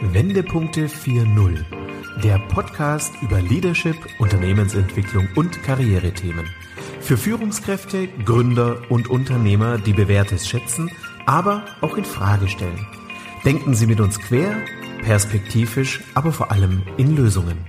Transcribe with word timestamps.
Wendepunkte 0.00 0.86
4.0, 0.86 1.64
der 2.22 2.38
Podcast 2.38 3.12
über 3.20 3.42
Leadership, 3.42 3.96
Unternehmensentwicklung 4.20 5.28
und 5.34 5.60
Karrierethemen. 5.64 6.48
Für 7.00 7.16
Führungskräfte, 7.16 8.06
Gründer 8.24 8.80
und 8.90 9.10
Unternehmer, 9.10 9.76
die 9.76 9.92
Bewährtes 9.92 10.46
schätzen, 10.46 10.88
aber 11.26 11.64
auch 11.80 11.96
in 11.96 12.04
Frage 12.04 12.46
stellen. 12.46 12.86
Denken 13.44 13.74
Sie 13.74 13.86
mit 13.86 13.98
uns 13.98 14.20
quer, 14.20 14.64
perspektivisch, 15.02 16.00
aber 16.14 16.30
vor 16.30 16.52
allem 16.52 16.84
in 16.96 17.16
Lösungen. 17.16 17.66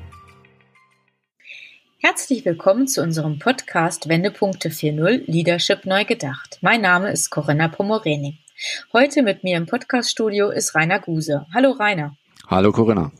Herzlich 1.97 2.45
willkommen 2.45 2.87
zu 2.87 3.01
unserem 3.01 3.39
Podcast 3.39 4.07
Wendepunkte 4.07 4.69
4.0 4.69 5.23
Leadership 5.25 5.85
neu 5.85 6.05
gedacht. 6.05 6.59
Mein 6.61 6.81
Name 6.81 7.11
ist 7.11 7.31
Corinna 7.31 7.69
Pomorening. 7.69 8.37
Heute 8.91 9.23
mit 9.23 9.43
mir 9.43 9.57
im 9.57 9.65
Podcaststudio 9.65 10.49
ist 10.49 10.75
Rainer 10.75 10.99
Guse. 10.99 11.45
Hallo 11.53 11.71
Rainer. 11.71 12.17
Hallo 12.47 12.71
Corinna. 12.71 13.11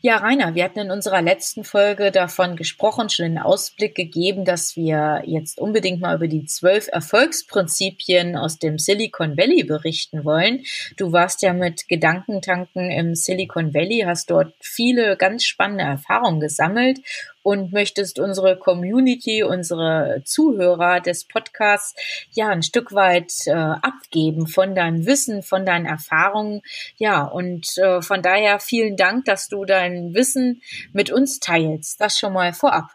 Ja, 0.00 0.16
Rainer, 0.16 0.54
wir 0.54 0.64
hatten 0.64 0.80
in 0.80 0.90
unserer 0.90 1.22
letzten 1.22 1.62
Folge 1.62 2.10
davon 2.10 2.56
gesprochen, 2.56 3.08
schon 3.08 3.26
einen 3.26 3.38
Ausblick 3.38 3.94
gegeben, 3.94 4.44
dass 4.44 4.76
wir 4.76 5.22
jetzt 5.24 5.58
unbedingt 5.58 6.00
mal 6.00 6.16
über 6.16 6.26
die 6.26 6.46
zwölf 6.46 6.88
Erfolgsprinzipien 6.88 8.36
aus 8.36 8.58
dem 8.58 8.78
Silicon 8.78 9.36
Valley 9.36 9.62
berichten 9.64 10.24
wollen. 10.24 10.64
Du 10.96 11.12
warst 11.12 11.42
ja 11.42 11.52
mit 11.52 11.88
Gedankentanken 11.88 12.90
im 12.90 13.14
Silicon 13.14 13.72
Valley, 13.72 14.04
hast 14.06 14.30
dort 14.30 14.52
viele 14.60 15.16
ganz 15.16 15.44
spannende 15.44 15.84
Erfahrungen 15.84 16.40
gesammelt 16.40 16.98
und 17.42 17.72
möchtest 17.72 18.18
unsere 18.18 18.56
Community, 18.56 19.42
unsere 19.42 20.22
Zuhörer 20.24 21.00
des 21.00 21.24
Podcasts 21.24 21.94
ja 22.30 22.48
ein 22.48 22.62
Stück 22.62 22.92
weit 22.92 23.32
äh, 23.46 23.52
abgeben 23.52 24.46
von 24.46 24.74
deinem 24.74 25.06
Wissen, 25.06 25.42
von 25.42 25.66
deinen 25.66 25.86
Erfahrungen. 25.86 26.62
Ja, 26.96 27.24
und 27.24 27.76
äh, 27.78 28.02
von 28.02 28.22
daher 28.22 28.60
vielen 28.60 28.96
Dank, 28.96 29.24
dass 29.24 29.48
du 29.48 29.64
dein 29.64 30.14
Wissen 30.14 30.62
mit 30.92 31.10
uns 31.10 31.40
teilst. 31.40 32.00
Das 32.00 32.18
schon 32.18 32.32
mal 32.32 32.52
vorab. 32.52 32.90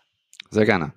Sehr 0.50 0.66
gerne. 0.66 0.94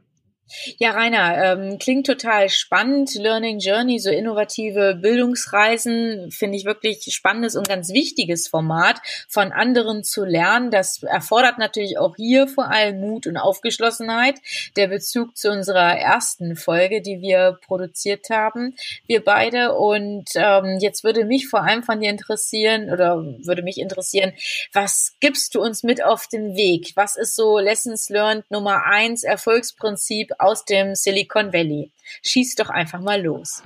Ja, 0.78 0.90
Rainer, 0.90 1.36
ähm, 1.36 1.78
klingt 1.78 2.06
total 2.06 2.48
spannend. 2.48 3.14
Learning 3.14 3.58
Journey, 3.58 3.98
so 3.98 4.10
innovative 4.10 4.94
Bildungsreisen, 4.94 6.30
finde 6.30 6.56
ich 6.56 6.64
wirklich 6.64 7.04
spannendes 7.14 7.56
und 7.56 7.68
ganz 7.68 7.92
wichtiges 7.92 8.48
Format, 8.48 9.00
von 9.28 9.52
anderen 9.52 10.04
zu 10.04 10.24
lernen. 10.24 10.70
Das 10.70 11.02
erfordert 11.02 11.58
natürlich 11.58 11.98
auch 11.98 12.16
hier 12.16 12.48
vor 12.48 12.70
allem 12.70 13.00
Mut 13.00 13.26
und 13.26 13.36
Aufgeschlossenheit. 13.36 14.36
Der 14.76 14.88
Bezug 14.88 15.36
zu 15.36 15.50
unserer 15.50 15.96
ersten 15.96 16.56
Folge, 16.56 17.02
die 17.02 17.20
wir 17.20 17.58
produziert 17.66 18.30
haben, 18.30 18.74
wir 19.06 19.24
beide. 19.24 19.74
Und 19.74 20.30
ähm, 20.34 20.78
jetzt 20.80 21.04
würde 21.04 21.24
mich 21.24 21.48
vor 21.48 21.62
allem 21.62 21.82
von 21.82 22.00
dir 22.00 22.10
interessieren 22.10 22.90
oder 22.90 23.22
würde 23.44 23.62
mich 23.62 23.78
interessieren, 23.78 24.32
was 24.72 25.14
gibst 25.20 25.54
du 25.54 25.60
uns 25.60 25.82
mit 25.82 26.04
auf 26.04 26.26
den 26.26 26.56
Weg? 26.56 26.92
Was 26.96 27.16
ist 27.16 27.36
so 27.36 27.58
Lessons 27.58 28.08
Learned 28.08 28.50
Nummer 28.50 28.84
eins, 28.84 29.22
Erfolgsprinzip 29.22 30.32
aus 30.40 30.64
dem 30.64 30.94
Silicon 30.94 31.52
Valley. 31.52 31.92
Schieß 32.22 32.54
doch 32.56 32.70
einfach 32.70 33.00
mal 33.00 33.22
los. 33.22 33.62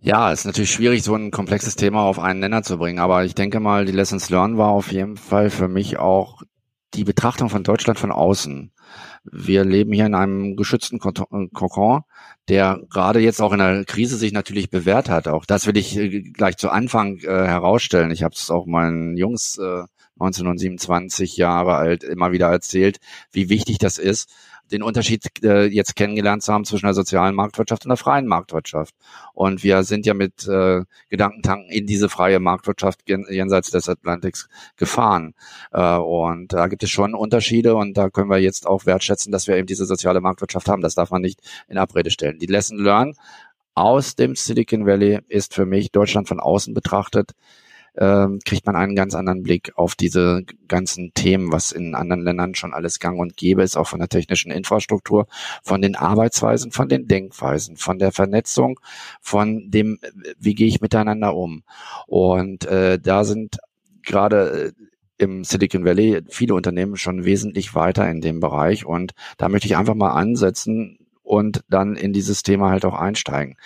Ja, 0.00 0.32
ist 0.32 0.44
natürlich 0.44 0.70
schwierig, 0.70 1.02
so 1.02 1.14
ein 1.14 1.30
komplexes 1.30 1.76
Thema 1.76 2.02
auf 2.02 2.18
einen 2.18 2.40
Nenner 2.40 2.62
zu 2.62 2.76
bringen, 2.76 2.98
aber 2.98 3.24
ich 3.24 3.34
denke 3.34 3.58
mal, 3.58 3.86
die 3.86 3.92
Lessons 3.92 4.28
Learned 4.28 4.58
war 4.58 4.68
auf 4.68 4.92
jeden 4.92 5.16
Fall 5.16 5.48
für 5.48 5.66
mich 5.66 5.96
auch 5.98 6.42
die 6.92 7.04
Betrachtung 7.04 7.48
von 7.48 7.64
Deutschland 7.64 7.98
von 7.98 8.12
außen. 8.12 8.70
Wir 9.24 9.64
leben 9.64 9.92
hier 9.92 10.04
in 10.04 10.14
einem 10.14 10.56
geschützten 10.56 10.98
Kokon, 10.98 12.02
der 12.48 12.80
gerade 12.90 13.20
jetzt 13.20 13.40
auch 13.40 13.52
in 13.52 13.60
der 13.60 13.84
Krise 13.86 14.18
sich 14.18 14.32
natürlich 14.32 14.68
bewährt 14.68 15.08
hat. 15.08 15.26
Auch 15.26 15.46
das 15.46 15.66
will 15.66 15.78
ich 15.78 15.96
äh, 15.96 16.20
gleich 16.20 16.58
zu 16.58 16.68
Anfang 16.68 17.18
äh, 17.20 17.46
herausstellen. 17.46 18.10
Ich 18.10 18.22
habe 18.22 18.34
es 18.34 18.50
auch 18.50 18.66
meinen 18.66 19.16
Jungs 19.16 19.56
äh, 19.56 19.84
1927 20.20 21.36
Jahre 21.36 21.74
alt 21.76 22.04
immer 22.04 22.32
wieder 22.32 22.48
erzählt, 22.48 22.98
wie 23.32 23.48
wichtig 23.48 23.78
das 23.78 23.98
ist, 23.98 24.28
den 24.72 24.82
Unterschied 24.82 25.24
äh, 25.42 25.66
jetzt 25.66 25.96
kennengelernt 25.96 26.42
zu 26.42 26.52
haben 26.52 26.64
zwischen 26.64 26.86
der 26.86 26.94
sozialen 26.94 27.34
Marktwirtschaft 27.34 27.84
und 27.84 27.90
der 27.90 27.96
freien 27.96 28.26
Marktwirtschaft. 28.26 28.94
Und 29.32 29.62
wir 29.62 29.82
sind 29.84 30.06
ja 30.06 30.14
mit 30.14 30.46
äh, 30.48 30.82
Gedankentanken 31.08 31.70
in 31.70 31.86
diese 31.86 32.08
freie 32.08 32.40
Marktwirtschaft 32.40 33.00
jenseits 33.06 33.70
des 33.70 33.88
Atlantiks 33.88 34.48
gefahren. 34.76 35.34
Äh, 35.72 35.96
und 35.96 36.52
da 36.52 36.66
gibt 36.68 36.82
es 36.82 36.90
schon 36.90 37.14
Unterschiede 37.14 37.74
und 37.74 37.96
da 37.96 38.10
können 38.10 38.30
wir 38.30 38.38
jetzt 38.38 38.66
auch 38.66 38.86
wertschätzen, 38.86 39.32
dass 39.32 39.46
wir 39.46 39.56
eben 39.56 39.66
diese 39.66 39.86
soziale 39.86 40.20
Marktwirtschaft 40.20 40.68
haben. 40.68 40.82
Das 40.82 40.94
darf 40.94 41.10
man 41.10 41.22
nicht 41.22 41.40
in 41.68 41.78
Abrede 41.78 42.10
stellen. 42.10 42.38
Die 42.38 42.46
Lesson 42.46 42.78
Learn 42.78 43.14
aus 43.74 44.14
dem 44.14 44.36
Silicon 44.36 44.86
Valley 44.86 45.20
ist 45.28 45.54
für 45.54 45.66
mich 45.66 45.90
Deutschland 45.90 46.28
von 46.28 46.40
außen 46.40 46.74
betrachtet 46.74 47.32
ähm, 47.96 48.40
kriegt 48.44 48.66
man 48.66 48.76
einen 48.76 48.96
ganz 48.96 49.14
anderen 49.14 49.42
Blick 49.42 49.72
auf 49.76 49.94
diese 49.94 50.42
ganzen 50.68 51.12
Themen, 51.14 51.52
was 51.52 51.72
in 51.72 51.94
anderen 51.94 52.22
Ländern 52.22 52.54
schon 52.54 52.74
alles 52.74 52.98
gang 52.98 53.20
und 53.20 53.36
gäbe 53.36 53.62
ist, 53.62 53.76
auch 53.76 53.86
von 53.86 54.00
der 54.00 54.08
technischen 54.08 54.50
Infrastruktur, 54.50 55.26
von 55.62 55.80
den 55.80 55.96
Arbeitsweisen, 55.96 56.72
von 56.72 56.88
den 56.88 57.06
Denkweisen, 57.06 57.76
von 57.76 57.98
der 57.98 58.12
Vernetzung, 58.12 58.80
von 59.20 59.70
dem, 59.70 59.98
wie 60.38 60.54
gehe 60.54 60.66
ich 60.66 60.80
miteinander 60.80 61.34
um. 61.34 61.62
Und 62.06 62.66
äh, 62.66 62.98
da 62.98 63.24
sind 63.24 63.58
gerade 64.02 64.74
äh, 64.78 65.22
im 65.22 65.44
Silicon 65.44 65.84
Valley 65.84 66.22
viele 66.28 66.54
Unternehmen 66.54 66.96
schon 66.96 67.24
wesentlich 67.24 67.74
weiter 67.74 68.10
in 68.10 68.20
dem 68.20 68.40
Bereich 68.40 68.84
und 68.84 69.12
da 69.38 69.48
möchte 69.48 69.66
ich 69.68 69.76
einfach 69.76 69.94
mal 69.94 70.10
ansetzen, 70.10 70.98
und 71.24 71.64
dann 71.68 71.96
in 71.96 72.12
dieses 72.12 72.42
Thema 72.42 72.70
halt 72.70 72.84
auch 72.84 72.94
einsteigen. 72.94 73.56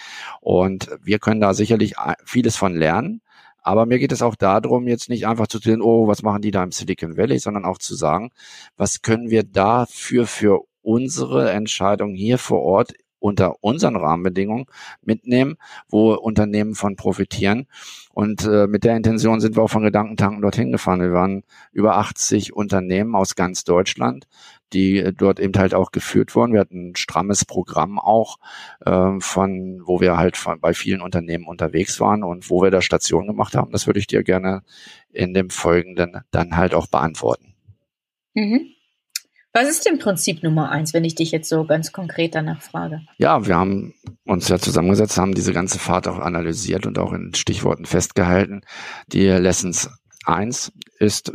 Und 0.41 0.89
wir 1.03 1.19
können 1.19 1.41
da 1.41 1.53
sicherlich 1.53 1.95
vieles 2.25 2.57
von 2.57 2.75
lernen. 2.75 3.21
Aber 3.69 3.85
mir 3.85 3.99
geht 3.99 4.13
es 4.13 4.23
auch 4.23 4.35
darum, 4.35 4.89
jetzt 4.89 5.11
nicht 5.11 5.27
einfach 5.27 5.47
zu 5.47 5.59
sehen, 5.59 5.83
oh, 5.83 6.09
was 6.09 6.23
machen 6.23 6.41
die 6.41 6.51
da 6.51 6.63
im 6.63 6.73
Silicon 6.73 7.19
Valley, 7.19 7.39
sondern 7.39 7.67
auch 7.67 7.77
zu 7.77 7.95
sagen, 7.95 8.31
was 8.79 9.03
können 9.03 9.29
wir 9.29 9.43
dafür 9.43 10.27
für 10.27 10.63
unsere 10.81 11.51
Entscheidung 11.51 12.15
hier 12.15 12.39
vor 12.39 12.63
Ort 12.63 12.95
unter 13.21 13.63
unseren 13.63 13.97
Rahmenbedingungen 13.97 14.67
mitnehmen, 15.03 15.57
wo 15.89 16.15
Unternehmen 16.15 16.75
von 16.75 16.97
profitieren. 16.97 17.67
Und 18.13 18.45
äh, 18.45 18.67
mit 18.67 18.85
der 18.85 18.97
Intention 18.97 19.41
sind 19.41 19.57
wir 19.57 19.63
auch 19.63 19.71
von 19.71 19.83
Gedankentanken 19.83 20.43
dorthin 20.43 20.73
gefahren. 20.73 21.01
Wir 21.01 21.13
waren 21.13 21.45
über 21.73 21.97
80 21.97 22.53
Unternehmen 22.53 23.15
aus 23.15 23.37
ganz 23.37 23.65
Deutschland, 23.65 24.27
die 24.73 24.99
äh, 24.99 25.13
dort 25.13 25.41
eben 25.41 25.55
halt 25.57 25.75
auch 25.75 25.93
geführt 25.93 26.35
wurden. 26.35 26.53
Wir 26.53 26.61
hatten 26.61 26.91
ein 26.91 26.97
strammes 26.97 27.45
Programm 27.45 27.99
auch, 27.99 28.39
äh, 28.85 29.21
von 29.21 29.83
wo 29.85 30.01
wir 30.01 30.17
halt 30.17 30.37
von, 30.37 30.61
bei 30.61 30.75
vielen 30.75 31.01
Unternehmen 31.01 31.47
unterwegs 31.47 32.01
waren 32.01 32.23
und 32.25 32.51
wo 32.51 32.63
wir 32.63 32.71
da 32.71 32.83
Station 32.83 33.27
gemacht 33.27 33.55
haben. 33.55 33.73
Das 33.73 33.87
würde 33.87 34.01
ich 34.01 34.07
dir 34.07 34.23
gerne 34.23 34.63
in 35.13 35.35
dem 35.35 35.51
Folgenden 35.51 36.23
dann 36.31 36.57
halt 36.57 36.75
auch 36.75 36.87
beantworten. 36.87 37.55
Mhm. 38.35 38.78
Was 39.61 39.69
ist 39.69 39.87
denn 39.87 39.99
Prinzip 39.99 40.45
Nummer 40.45 40.71
eins, 40.71 40.95
wenn 40.95 41.03
ich 41.03 41.17
dich 41.17 41.33
jetzt 41.33 41.49
so 41.49 41.65
ganz 41.65 41.91
konkret 41.91 42.37
danach 42.37 42.63
frage? 42.63 43.01
Ja, 43.17 43.45
wir 43.45 43.57
haben 43.57 43.93
uns 44.25 44.47
ja 44.47 44.61
zusammengesetzt, 44.61 45.19
haben 45.19 45.35
diese 45.35 45.53
ganze 45.53 45.81
Fahrt 45.81 46.07
auch 46.07 46.21
analysiert 46.21 46.87
und 46.87 46.97
auch 46.97 47.13
in 47.13 47.35
Stichworten 47.35 47.85
festgehalten. 47.85 48.61
Die 49.09 49.27
Lessons 49.27 49.91
eins 50.25 50.71
ist, 51.01 51.33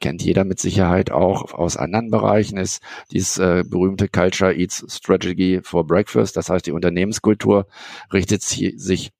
kennt 0.00 0.22
jeder 0.22 0.44
mit 0.44 0.58
Sicherheit 0.58 1.10
auch 1.10 1.52
aus 1.52 1.76
anderen 1.76 2.10
Bereichen, 2.10 2.56
ist 2.56 2.80
dieses 3.12 3.36
äh, 3.36 3.62
berühmte 3.68 4.08
Culture 4.08 4.54
Eats 4.54 4.82
Strategy 4.88 5.60
for 5.62 5.86
Breakfast. 5.86 6.38
Das 6.38 6.48
heißt, 6.48 6.64
die 6.66 6.72
Unternehmenskultur 6.72 7.66
richtet 8.10 8.40
sich 8.42 9.10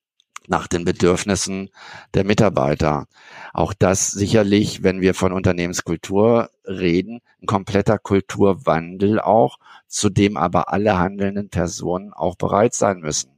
nach 0.49 0.67
den 0.67 0.85
Bedürfnissen 0.85 1.71
der 2.15 2.25
Mitarbeiter. 2.25 3.07
Auch 3.53 3.73
das 3.73 4.11
sicherlich, 4.11 4.83
wenn 4.83 5.01
wir 5.01 5.15
von 5.15 5.33
Unternehmenskultur 5.33 6.51
reden, 6.65 7.21
ein 7.43 7.47
kompletter 7.47 7.99
Kulturwandel 7.99 9.21
auch, 9.21 9.59
zu 9.89 10.11
dem 10.11 10.37
aber 10.37 10.73
alle 10.73 10.99
handelnden 10.99 11.49
Personen 11.49 12.13
auch 12.13 12.37
bereit 12.37 12.75
sein 12.75 13.01
müssen. 13.01 13.31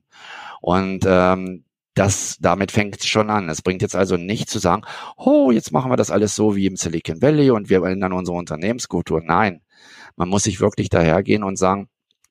Und 0.61 1.05
ähm, 1.07 1.65
das, 1.95 2.39
damit 2.41 2.71
fängt 2.71 3.03
schon 3.03 3.29
an. 3.29 3.49
Es 3.49 3.63
bringt 3.63 3.83
jetzt 3.83 3.97
also 3.97 4.17
nicht 4.17 4.49
zu 4.49 4.59
sagen, 4.59 4.83
oh, 5.17 5.51
jetzt 5.51 5.73
machen 5.73 5.91
wir 5.91 5.97
das 5.97 6.11
alles 6.11 6.35
so 6.37 6.55
wie 6.55 6.67
im 6.67 6.77
Silicon 6.77 7.21
Valley 7.21 7.51
und 7.51 7.71
wir 7.71 7.83
ändern 7.83 8.13
unsere 8.13 8.37
Unternehmenskultur. 8.37 9.21
Nein, 9.25 9.63
man 10.17 10.29
muss 10.29 10.45
sich 10.45 10.61
wirklich 10.61 10.91
dahergehen 10.91 11.43
und 11.43 11.57
sagen, 11.57 11.89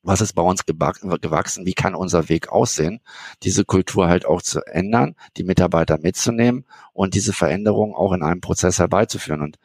was 0.08 0.22
ist 0.22 0.34
bei 0.34 0.42
uns 0.42 0.66
gewachsen, 0.66 1.66
wie 1.66 1.74
kann 1.74 1.94
unser 1.94 2.30
Weg 2.30 2.50
aussehen, 2.50 3.02
diese 3.44 3.66
Kultur 3.66 4.08
halt 4.08 4.26
auch 4.26 4.42
zu 4.42 4.62
ändern, 4.66 5.16
die 5.36 5.44
Mitarbeiter 5.44 5.98
mitzunehmen 5.98 6.66
und 6.94 7.14
diese 7.14 7.34
Veränderung 7.34 7.94
auch 7.94 8.14
in 8.14 8.24
einem 8.24 8.42
Prozess 8.42 8.80
herbeizuführen. 8.80 9.42
Und 9.42 9.60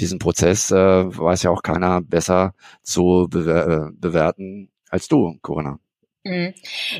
diesen 0.00 0.18
Prozess 0.18 0.70
äh, 0.72 0.76
weiß 0.76 1.44
ja 1.44 1.50
auch 1.50 1.62
keiner 1.62 2.00
besser 2.02 2.54
zu 2.82 3.28
bewer 3.30 3.66
äh, 3.68 3.92
bewerten 3.92 4.70
als 4.90 5.08
du, 5.08 5.38
Corinna. 5.40 5.78
Mhm. 6.26 6.54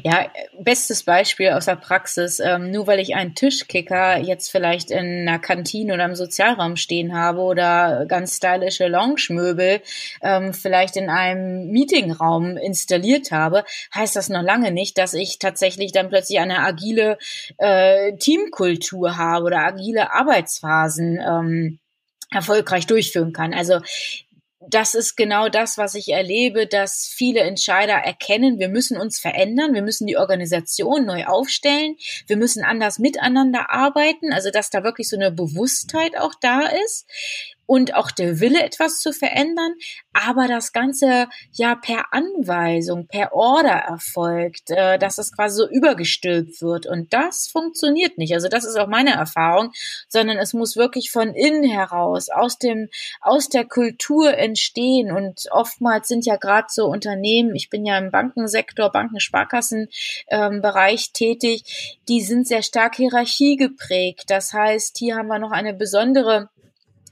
Ja, 0.05 0.31
bestes 0.61 1.03
Beispiel 1.03 1.51
aus 1.51 1.65
der 1.65 1.75
Praxis. 1.75 2.39
Ähm, 2.39 2.71
nur 2.71 2.87
weil 2.87 3.01
ich 3.01 3.17
einen 3.17 3.35
Tischkicker 3.35 4.19
jetzt 4.19 4.51
vielleicht 4.51 4.93
in 4.93 5.27
einer 5.27 5.41
Kantine 5.41 5.95
oder 5.95 6.05
im 6.05 6.15
Sozialraum 6.15 6.77
stehen 6.77 7.13
habe 7.13 7.41
oder 7.41 8.07
ganz 8.07 8.37
stylische 8.37 8.87
Lounge-Möbel 8.87 9.81
ähm, 10.23 10.55
vielleicht 10.55 10.97
in 10.97 11.11
einem 11.11 11.73
Meetingraum 11.73 12.57
installiert 12.57 13.33
habe, 13.33 13.65
heißt 13.95 14.15
das 14.15 14.29
noch 14.29 14.43
lange 14.43 14.71
nicht, 14.71 14.97
dass 14.97 15.13
ich 15.13 15.41
tatsächlich 15.41 15.91
dann 15.91 16.09
plötzlich 16.09 16.39
eine 16.39 16.61
agile 16.61 17.19
äh, 17.59 18.15
Teamkultur 18.17 19.17
habe 19.17 19.47
oder 19.47 19.59
agile 19.59 20.13
Arbeitsphasen. 20.13 21.19
Ähm, 21.19 21.79
erfolgreich 22.31 22.87
durchführen 22.87 23.33
kann. 23.33 23.55
Also 23.55 23.81
das 24.69 24.95
ist 24.95 25.17
genau 25.17 25.49
das, 25.49 25.79
was 25.79 25.95
ich 25.95 26.09
erlebe, 26.09 26.67
dass 26.67 27.07
viele 27.15 27.41
Entscheider 27.41 27.95
erkennen, 27.95 28.59
wir 28.59 28.69
müssen 28.69 28.99
uns 28.99 29.19
verändern, 29.19 29.75
wir 29.75 29.83
müssen 29.83 30.07
die 30.07 30.17
Organisation 30.17 31.07
neu 31.07 31.25
aufstellen, 31.25 31.97
wir 32.27 32.37
müssen 32.37 32.65
anders 32.65 32.99
miteinander 32.99 33.71
arbeiten, 33.71 34.33
also 34.33 34.51
dass 34.51 34.71
da 34.71 34.85
wirklich 34.85 35.09
so 35.09 35.17
eine 35.17 35.31
Bewusstheit 35.31 36.17
auch 36.19 36.35
da 36.41 36.67
ist 36.85 37.07
und 37.67 37.95
auch 37.95 38.11
der 38.11 38.41
Wille, 38.41 38.63
etwas 38.63 39.01
zu 39.01 39.13
verändern, 39.13 39.75
aber 40.13 40.49
das 40.49 40.73
Ganze 40.73 41.29
ja 41.53 41.75
per 41.75 42.13
Anweisung, 42.13 43.07
per 43.07 43.35
Order 43.35 43.71
erfolgt, 43.71 44.71
äh, 44.71 44.99
dass 44.99 45.19
es 45.19 45.33
quasi 45.33 45.57
so 45.57 45.69
übergestülpt 45.69 46.63
wird. 46.63 46.87
Und 46.87 47.13
das 47.13 47.49
funktioniert 47.49 48.19
nicht. 48.19 48.35
Also 48.35 48.49
das 48.49 48.65
ist 48.65 48.77
auch 48.77 48.87
meine 48.87 49.15
Erfahrung, 49.15 49.73
sondern 50.09 50.39
es 50.39 50.55
muss 50.55 50.77
wirklich 50.77 51.11
von 51.11 51.35
innen 51.35 51.65
heraus, 51.65 52.29
aus 52.29 52.59
dem, 52.59 52.89
aus 53.21 53.49
der 53.49 53.65
Kultur 53.65 54.37
entstehen. 54.37 55.13
Und 55.13 55.47
oftmals 55.51 56.09
sind 56.09 56.25
ja 56.25 56.37
gerade 56.37 56.69
so 56.71 56.87
Unternehmen, 56.87 57.55
ich 57.55 57.69
bin 57.69 57.85
ja 57.85 57.99
im 57.99 58.11
Bankensektor, 58.11 58.91
Bankensparkassenbereich 58.91 61.09
ähm, 61.09 61.13
tätig, 61.13 61.99
die 62.09 62.23
sind 62.23 62.47
sehr 62.47 62.63
stark 62.63 62.95
Hierarchie 62.97 63.57
geprägt. 63.57 64.25
Das 64.29 64.53
heißt, 64.53 64.99
hier 64.99 65.17
haben 65.17 65.29
wir 65.29 65.39
noch 65.39 65.51
eine 65.51 65.75
besondere 65.75 66.51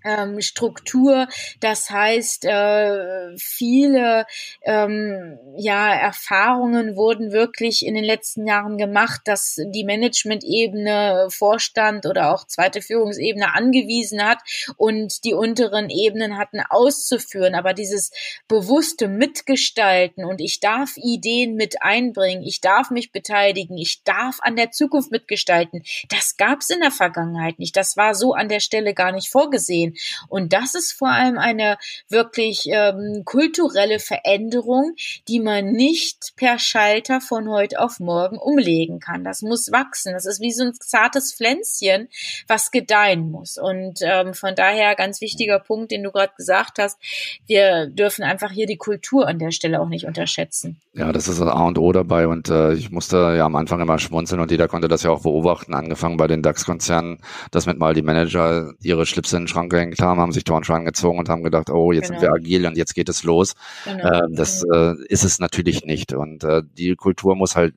ähm, 0.05 0.41
Struktur. 0.41 1.29
Das 1.61 1.91
heißt, 1.91 2.45
äh, 2.45 3.37
viele 3.37 4.27
ähm, 4.63 5.39
ja, 5.57 5.95
Erfahrungen 5.95 6.97
wurden 6.97 7.33
wirklich 7.33 7.85
in 7.85 7.95
den 7.95 8.05
letzten 8.05 8.47
Jahren 8.47 8.79
gemacht, 8.79 9.23
dass 9.25 9.57
die 9.57 9.85
Management-Ebene, 9.85 11.29
Vorstand 11.31 12.07
oder 12.07 12.33
auch 12.33 12.47
zweite 12.47 12.83
Führungsebene 12.83 13.55
angewiesen 13.55 14.25
hat 14.25 14.39
und 14.77 15.25
die 15.25 15.35
unteren 15.35 15.91
Ebenen 15.91 16.37
hatten 16.37 16.61
auszuführen. 16.61 17.55
Aber 17.55 17.73
dieses 17.73 18.11
bewusste 18.49 19.09
Mitgestalten 19.09 20.25
und 20.25 20.41
ich 20.41 20.61
darf 20.61 20.97
Ideen 20.97 21.55
mit 21.55 21.83
einbringen, 21.83 22.43
ich 22.43 22.61
darf 22.61 22.91
mich 22.91 23.13
beteiligen, 23.13 23.79
ich 23.79 24.03
darf 24.05 24.39
an 24.41 24.57
der 24.57 24.71
Zukunft 24.71 25.11
mitgestalten, 25.11 25.83
das 26.09 26.37
gab 26.37 26.61
es 26.61 26.71
in 26.71 26.81
der 26.81 26.91
Vergangenheit 26.91 27.59
nicht. 27.59 27.77
Das 27.77 27.97
war 27.97 28.15
so 28.15 28.35
an 28.35 28.49
der 28.49 28.61
Stelle 28.61 28.95
gar 28.95 29.13
nicht 29.13 29.31
vorgesehen. 29.31 29.94
Und 30.29 30.53
das 30.53 30.75
ist 30.75 30.93
vor 30.93 31.11
allem 31.11 31.39
eine 31.39 31.79
wirklich 32.09 32.65
ähm, 32.67 33.23
kulturelle 33.25 33.99
Veränderung, 33.99 34.95
die 35.29 35.41
man 35.41 35.73
nicht 35.73 36.35
per 36.37 36.59
Schalter 36.59 37.21
von 37.21 37.49
heute 37.49 37.81
auf 37.81 38.01
morgen 38.01 38.39
umlegen 38.39 39.01
kann. 39.01 39.25
Das 39.25 39.43
muss 39.43 39.71
wachsen. 39.73 40.13
Das 40.13 40.27
ist 40.27 40.41
wie 40.41 40.53
so 40.53 40.65
ein 40.65 40.75
zartes 40.75 41.35
Pflänzchen, 41.35 42.09
was 42.47 42.71
gedeihen 42.71 43.31
muss. 43.31 43.59
Und 43.59 44.01
ähm, 44.03 44.35
von 44.35 44.55
daher 44.55 44.95
ganz 44.95 45.21
wichtiger 45.21 45.59
Punkt, 45.59 45.91
den 45.91 46.03
du 46.03 46.11
gerade 46.11 46.33
gesagt 46.37 46.79
hast. 46.79 46.99
Wir 47.47 47.87
dürfen 47.87 48.23
einfach 48.23 48.51
hier 48.51 48.67
die 48.67 48.77
Kultur 48.77 49.27
an 49.27 49.39
der 49.39 49.51
Stelle 49.51 49.81
auch 49.81 49.89
nicht 49.89 50.07
unterschätzen. 50.07 50.81
Ja, 50.93 51.13
das 51.13 51.29
ist 51.29 51.41
das 51.41 51.49
A 51.49 51.65
und 51.65 51.79
O 51.79 51.93
dabei. 51.93 52.27
Und 52.29 52.49
äh, 52.49 52.75
ich 52.75 52.91
musste 52.91 53.35
ja 53.37 53.45
am 53.45 53.57
Anfang 53.57 53.81
immer 53.81 53.99
schmunzeln 53.99 54.41
und 54.41 54.51
jeder 54.51 54.69
konnte 54.69 54.89
das 54.89 55.03
ja 55.03 55.11
auch 55.11 55.23
beobachten, 55.23 55.75
angefangen 55.75 56.17
bei 56.17 56.27
den 56.27 56.43
DAX-Konzernen, 56.43 57.19
dass 57.51 57.67
mit 57.67 57.79
mal 57.79 57.95
die 57.95 58.03
Manager 58.03 58.73
ihre 58.81 59.07
Schlipse 59.07 59.37
in 59.37 59.43
den 59.43 59.49
Schrank 59.49 59.73
gehängt 59.91 60.01
haben, 60.01 60.21
haben 60.21 60.33
sich 60.33 60.45
Dornschwein 60.45 60.85
gezogen 60.85 61.19
und 61.19 61.29
haben 61.29 61.43
gedacht, 61.43 61.71
oh, 61.71 61.93
jetzt 61.93 62.09
genau. 62.09 62.21
sind 62.21 62.29
wir 62.29 62.35
agil 62.35 62.67
und 62.67 62.77
jetzt 62.77 62.95
geht 62.95 63.09
es 63.09 63.23
los. 63.23 63.55
Genau. 63.85 64.05
Äh, 64.05 64.23
das 64.31 64.65
äh, 64.73 64.95
ist 65.09 65.25
es 65.25 65.39
natürlich 65.39 65.85
nicht. 65.85 66.13
Und 66.13 66.45
äh, 66.45 66.63
die 66.77 66.95
Kultur 66.97 67.37
muss 67.37 67.57
halt 67.57 67.75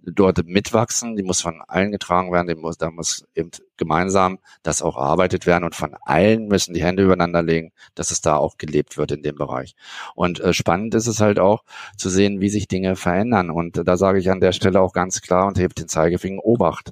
dort 0.00 0.46
mitwachsen, 0.46 1.16
die 1.16 1.22
muss 1.22 1.40
von 1.40 1.62
allen 1.66 1.92
getragen 1.92 2.32
werden, 2.32 2.48
die 2.48 2.54
muss, 2.54 2.78
da 2.78 2.90
muss 2.90 3.24
eben 3.34 3.50
gemeinsam 3.76 4.38
das 4.62 4.82
auch 4.82 4.96
erarbeitet 4.96 5.46
werden 5.46 5.64
und 5.64 5.74
von 5.74 5.94
allen 6.02 6.46
müssen 6.46 6.74
die 6.74 6.82
Hände 6.82 7.02
übereinander 7.02 7.42
legen, 7.42 7.72
dass 7.94 8.10
es 8.10 8.20
da 8.20 8.36
auch 8.36 8.58
gelebt 8.58 8.98
wird 8.98 9.10
in 9.10 9.22
dem 9.22 9.36
Bereich. 9.36 9.74
Und 10.14 10.38
äh, 10.40 10.52
spannend 10.52 10.94
ist 10.94 11.06
es 11.06 11.20
halt 11.20 11.38
auch 11.38 11.64
zu 11.96 12.10
sehen, 12.10 12.40
wie 12.40 12.50
sich 12.50 12.68
Dinge 12.68 12.94
verändern. 12.94 13.50
Und 13.50 13.80
da 13.82 13.96
sage 13.96 14.18
ich 14.18 14.30
an 14.30 14.40
der 14.40 14.52
Stelle 14.52 14.80
auch 14.80 14.92
ganz 14.92 15.22
klar 15.22 15.46
und 15.46 15.58
hebt 15.58 15.78
den 15.78 15.88
Zeigefinger 15.88 16.44
Obacht. 16.44 16.90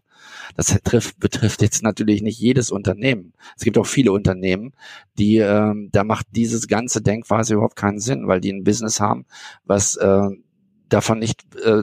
Das 0.57 0.67
trifft, 0.83 1.21
betrifft 1.21 1.63
jetzt 1.63 1.83
natürlich 1.83 2.23
nicht 2.23 2.41
jedes 2.41 2.71
Unternehmen. 2.71 3.35
Es 3.57 3.65
gibt 3.65 3.79
auch 3.79 3.87
viele 3.87 4.13
Unternehmen, 4.13 4.73
die, 5.19 5.37
äh, 5.37 5.75
da 5.93 6.05
macht 6.05 6.27
dieses 6.33 6.69
ganze 6.69 7.03
Denkweise 7.03 7.55
überhaupt 7.55 7.77
keinen 7.77 8.01
Sinn, 8.01 8.29
weil 8.29 8.41
die 8.41 8.53
ein 8.53 8.65
Business 8.65 8.99
haben, 8.99 9.27
was 9.65 9.97
äh, 9.97 10.29
davon 10.89 11.19
nicht 11.19 11.43
äh, 11.57 11.83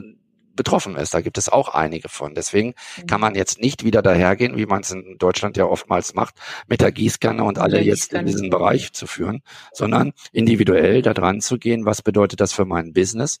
betroffen 0.56 0.96
ist. 0.96 1.14
Da 1.14 1.20
gibt 1.20 1.38
es 1.38 1.48
auch 1.48 1.68
einige 1.68 2.08
von. 2.08 2.34
Deswegen 2.34 2.74
kann 3.06 3.20
man 3.20 3.34
jetzt 3.34 3.60
nicht 3.60 3.84
wieder 3.84 4.02
dahergehen, 4.02 4.56
wie 4.56 4.66
man 4.66 4.80
es 4.80 4.90
in 4.90 5.16
Deutschland 5.18 5.56
ja 5.56 5.66
oftmals 5.66 6.14
macht, 6.14 6.34
mit 6.66 6.80
der 6.80 6.92
Gießkanne 6.92 7.44
und 7.44 7.58
alle 7.58 7.80
jetzt 7.80 8.12
in 8.12 8.26
diesen 8.26 8.50
Bereich 8.50 8.92
zu 8.92 9.06
führen, 9.06 9.42
sondern 9.72 10.12
individuell 10.32 11.02
da 11.02 11.14
dran 11.14 11.40
zu 11.40 11.58
gehen. 11.58 11.84
Was 11.84 12.02
bedeutet 12.02 12.40
das 12.40 12.52
für 12.52 12.64
mein 12.64 12.92
Business? 12.92 13.40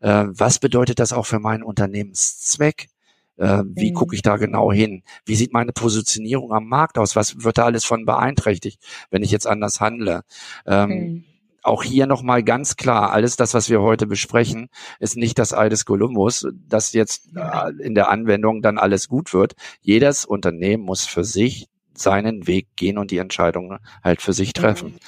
Äh, 0.00 0.26
was 0.28 0.58
bedeutet 0.58 0.98
das 0.98 1.12
auch 1.12 1.26
für 1.26 1.38
meinen 1.38 1.62
Unternehmenszweck? 1.62 2.88
Äh, 3.36 3.62
wie 3.64 3.92
mhm. 3.92 3.94
gucke 3.94 4.16
ich 4.16 4.22
da 4.22 4.36
genau 4.36 4.72
hin? 4.72 5.04
Wie 5.24 5.36
sieht 5.36 5.52
meine 5.52 5.72
Positionierung 5.72 6.52
am 6.52 6.66
Markt 6.66 6.98
aus? 6.98 7.14
Was 7.14 7.42
wird 7.44 7.58
da 7.58 7.64
alles 7.64 7.84
von 7.84 8.04
beeinträchtigt, 8.04 8.82
wenn 9.10 9.22
ich 9.22 9.30
jetzt 9.30 9.46
anders 9.46 9.80
handle? 9.80 10.22
Ähm, 10.66 10.88
mhm 10.90 11.24
auch 11.62 11.82
hier 11.82 12.06
nochmal 12.06 12.42
ganz 12.42 12.76
klar, 12.76 13.10
alles 13.10 13.36
das, 13.36 13.54
was 13.54 13.68
wir 13.68 13.80
heute 13.80 14.06
besprechen, 14.06 14.68
ist 15.00 15.16
nicht 15.16 15.38
das 15.38 15.52
Ei 15.52 15.68
des 15.68 15.84
Kolumbus, 15.84 16.46
dass 16.54 16.92
jetzt 16.92 17.30
äh, 17.36 17.70
in 17.82 17.94
der 17.94 18.08
Anwendung 18.08 18.62
dann 18.62 18.78
alles 18.78 19.08
gut 19.08 19.32
wird. 19.32 19.54
Jedes 19.80 20.24
Unternehmen 20.24 20.84
muss 20.84 21.06
für 21.06 21.24
sich 21.24 21.68
seinen 21.94 22.46
Weg 22.46 22.68
gehen 22.76 22.96
und 22.96 23.10
die 23.10 23.18
Entscheidungen 23.18 23.78
halt 24.02 24.22
für 24.22 24.32
sich 24.32 24.52
treffen. 24.52 24.92
Mhm. 24.92 24.98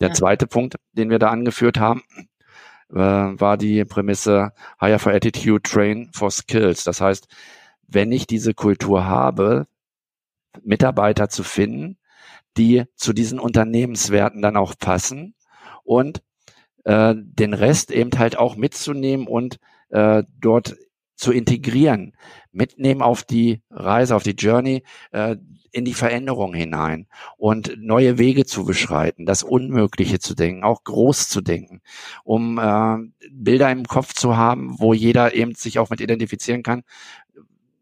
Der 0.00 0.08
ja. 0.08 0.14
zweite 0.14 0.46
Punkt, 0.46 0.76
den 0.92 1.10
wir 1.10 1.18
da 1.18 1.30
angeführt 1.30 1.78
haben, 1.78 2.02
äh, 2.90 2.96
war 2.96 3.56
die 3.56 3.84
Prämisse 3.84 4.52
Hire 4.80 4.98
for 4.98 5.12
Attitude, 5.12 5.62
Train 5.62 6.10
for 6.12 6.30
Skills. 6.30 6.84
Das 6.84 7.00
heißt, 7.00 7.28
wenn 7.86 8.12
ich 8.12 8.26
diese 8.26 8.54
Kultur 8.54 9.04
habe, 9.04 9.66
Mitarbeiter 10.62 11.28
zu 11.28 11.44
finden, 11.44 11.98
die 12.56 12.84
zu 12.96 13.12
diesen 13.12 13.38
Unternehmenswerten 13.38 14.42
dann 14.42 14.56
auch 14.56 14.74
passen, 14.76 15.34
und 15.90 16.22
äh, 16.84 17.14
den 17.16 17.52
Rest 17.52 17.90
eben 17.90 18.16
halt 18.16 18.38
auch 18.38 18.54
mitzunehmen 18.54 19.26
und 19.26 19.58
äh, 19.88 20.22
dort 20.40 20.76
zu 21.16 21.32
integrieren, 21.32 22.14
mitnehmen 22.52 23.02
auf 23.02 23.24
die 23.24 23.60
Reise, 23.70 24.14
auf 24.14 24.22
die 24.22 24.36
Journey, 24.38 24.84
äh, 25.10 25.36
in 25.72 25.84
die 25.84 25.94
Veränderung 25.94 26.54
hinein 26.54 27.06
und 27.36 27.76
neue 27.76 28.18
Wege 28.18 28.46
zu 28.46 28.64
beschreiten, 28.64 29.26
das 29.26 29.42
Unmögliche 29.42 30.20
zu 30.20 30.34
denken, 30.34 30.62
auch 30.62 30.84
groß 30.84 31.28
zu 31.28 31.40
denken, 31.40 31.80
um 32.22 32.58
äh, 32.58 32.98
Bilder 33.32 33.70
im 33.70 33.84
Kopf 33.84 34.14
zu 34.14 34.36
haben, 34.36 34.78
wo 34.78 34.94
jeder 34.94 35.34
eben 35.34 35.54
sich 35.56 35.80
auch 35.80 35.90
mit 35.90 36.00
identifizieren 36.00 36.62
kann, 36.62 36.82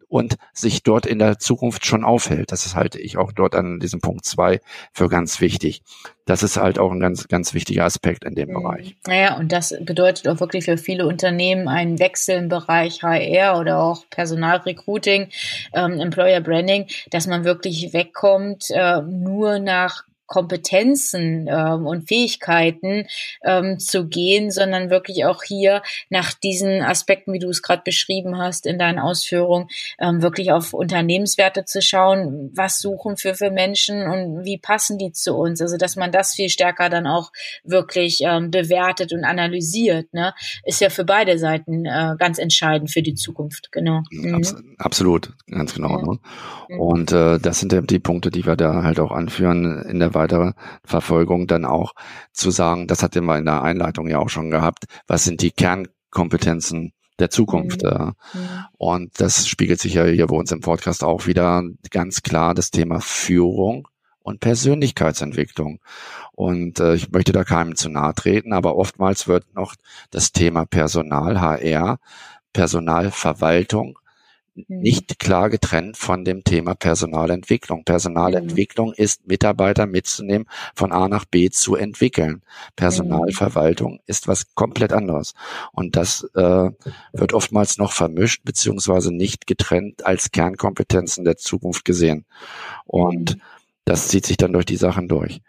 und 0.09 0.37
sich 0.53 0.83
dort 0.83 1.07
in 1.07 1.19
der 1.19 1.39
Zukunft 1.39 1.87
schon 1.87 2.05
aufhält. 2.05 2.51
Das 2.51 2.75
halte 2.75 2.99
ich 2.99 3.19
auch 3.19 3.33
dort 3.33 3.55
an 3.55 3.79
diesem 3.79 4.01
Punkt 4.01 4.25
zwei 4.25 4.61
für 4.93 5.09
ganz 5.09 5.41
wichtig. 5.41 5.83
Das 6.25 6.43
ist 6.43 6.57
halt 6.57 6.79
auch 6.79 6.91
ein 6.91 7.01
ganz, 7.01 7.29
ganz 7.29 7.55
wichtiger 7.55 7.85
Aspekt 7.85 8.25
in 8.25 8.35
dem 8.35 8.51
mhm. 8.51 8.55
Bereich. 8.55 8.97
Naja, 9.07 9.37
und 9.39 9.53
das 9.53 9.75
bedeutet 9.81 10.29
auch 10.29 10.41
wirklich 10.41 10.65
für 10.65 10.77
viele 10.77 11.07
Unternehmen 11.07 11.69
einen 11.69 11.99
Wechsel 11.99 12.37
im 12.37 12.49
Bereich 12.49 13.03
HR 13.03 13.59
oder 13.59 13.81
auch 13.83 14.05
Personalrecruiting, 14.11 15.29
ähm, 15.75 16.01
Employer 16.01 16.41
Branding, 16.41 16.87
dass 17.11 17.27
man 17.27 17.45
wirklich 17.45 17.93
wegkommt, 17.93 18.67
äh, 18.71 19.03
nur 19.03 19.59
nach 19.59 20.08
Kompetenzen 20.29 21.49
ähm, 21.51 21.87
und 21.87 22.07
Fähigkeiten 22.07 23.07
ähm, 23.43 23.81
zu 23.81 24.07
gehen, 24.07 24.53
sondern 24.53 24.91
wirklich 24.91 25.25
auch 25.25 25.43
hier 25.43 25.83
nach 26.11 26.35
diesen 26.35 26.83
Aspekten, 26.83 27.33
wie 27.33 27.39
du 27.41 27.49
es 27.49 27.63
gerade 27.63 27.83
beschrieben 27.85 28.39
hast 28.39 28.67
in 28.67 28.79
deinen 28.79 28.99
Ausführungen, 28.99 29.69
ähm, 29.99 30.23
wirklich 30.23 30.53
auf 30.53 30.75
Unternehmenswerte 30.75 31.65
zu 31.65 31.83
schauen, 31.83 32.53
was 32.55 32.79
suchen 32.79 33.17
für 33.17 33.35
für 33.35 33.51
Menschen 33.51 34.03
und 34.03 34.45
wie 34.45 34.59
passen 34.59 34.99
die 34.99 35.13
zu 35.13 35.35
uns. 35.35 35.61
Also 35.63 35.79
dass 35.79 35.97
man 35.97 36.13
das 36.13 36.35
viel 36.35 36.51
stärker 36.51 36.91
dann 36.91 37.07
auch 37.07 37.33
wirklich 37.65 38.21
ähm, 38.21 38.51
bewertet 38.51 39.13
und 39.13 39.25
analysiert, 39.25 40.13
ne, 40.13 40.35
ist 40.65 40.81
ja 40.81 40.91
für 40.91 41.05
beide 41.05 41.39
Seiten 41.39 41.87
äh, 41.87 42.17
ganz 42.19 42.39
entscheidend 42.39 42.91
für 42.91 43.03
die 43.03 43.15
Zukunft. 43.15 43.73
Genau. 43.73 44.03
Mhm. 44.11 44.77
absolut, 44.79 45.33
ganz 45.51 45.75
genau. 45.75 45.99
Ja. 45.99 46.03
Ne? 46.03 46.19
Mhm. 46.69 46.81
Und 46.81 47.13
äh, 47.13 47.39
das 47.39 47.61
sind 47.61 47.91
die 47.91 47.99
Punkte, 47.99 48.31
die 48.31 48.45
wir 48.45 48.57
da 48.57 48.83
halt 48.83 49.01
auch 49.01 49.13
anführen 49.13 49.83
in 49.89 49.99
der 49.99 50.15
weitere 50.19 50.53
Verfolgung 50.85 51.47
dann 51.47 51.65
auch 51.65 51.95
zu 52.33 52.51
sagen, 52.51 52.87
das 52.87 53.03
hatten 53.03 53.25
wir 53.25 53.39
in 53.39 53.47
der 53.47 53.63
Einleitung 53.63 54.09
ja 54.09 54.19
auch 54.19 54.29
schon 54.29 54.51
gehabt, 54.51 54.85
was 55.07 55.25
sind 55.25 55.41
die 55.41 55.53
Kernkompetenzen 55.53 56.93
der 57.19 57.31
Zukunft. 57.31 57.83
Mhm. 57.83 57.89
Äh. 57.89 58.05
Mhm. 58.05 58.15
Und 58.77 59.21
das 59.21 59.49
spiegelt 59.49 59.81
sich 59.81 59.95
ja 59.95 60.05
hier 60.05 60.27
bei 60.27 60.37
uns 60.37 60.53
im 60.53 60.61
Podcast 60.61 61.05
auch 61.05 61.27
wieder 61.27 61.63
ganz 61.91 62.23
klar 62.23 62.55
das 62.55 62.71
Thema 62.71 63.01
Führung 63.01 63.89
und 64.23 64.41
Persönlichkeitsentwicklung. 64.41 65.81
Und 66.33 66.81
äh, 66.81 66.95
ich 66.95 67.11
möchte 67.11 67.33
da 67.33 67.45
keinem 67.45 67.77
zu 67.77 67.89
nahe 67.89 68.15
treten, 68.15 68.53
aber 68.53 68.77
oftmals 68.77 69.27
wird 69.27 69.55
noch 69.55 69.75
das 70.11 70.33
Thema 70.33 70.67
Personal, 70.67 71.41
HR, 71.41 71.99
Personalverwaltung. 72.53 73.99
Nicht 74.69 75.19
klar 75.19 75.51
getrennt 75.51 75.97
von 75.97 76.25
dem 76.25 76.45
Thema 76.45 76.75
Personalentwicklung. 76.75 77.85
Personalentwicklung 77.85 78.89
mhm. 78.89 78.95
ist, 78.97 79.27
Mitarbeiter 79.27 79.87
mitzunehmen, 79.87 80.49
von 80.75 80.93
A 80.93 81.09
nach 81.09 81.25
B 81.25 81.51
zu 81.51 81.77
entwickeln. 81.77 82.43
Personalverwaltung 82.77 83.95
mhm. 83.95 84.01
ist 84.07 84.29
was 84.29 84.55
komplett 84.55 84.93
anderes. 84.93 85.35
Und 85.73 85.97
das 85.97 86.29
äh, 86.35 86.71
wird 87.13 87.33
oftmals 87.33 87.79
noch 87.79 87.93
vermischt, 87.93 88.43
beziehungsweise 88.45 89.13
nicht 89.15 89.47
getrennt 89.47 90.05
als 90.05 90.31
Kernkompetenzen 90.31 91.25
der 91.25 91.37
Zukunft 91.37 91.85
gesehen. 91.85 92.25
Und 92.85 93.39
das 93.85 94.09
zieht 94.09 94.27
sich 94.27 94.37
dann 94.37 94.53
durch 94.53 94.67
die 94.67 94.77
Sachen 94.77 95.09
durch. 95.09 95.41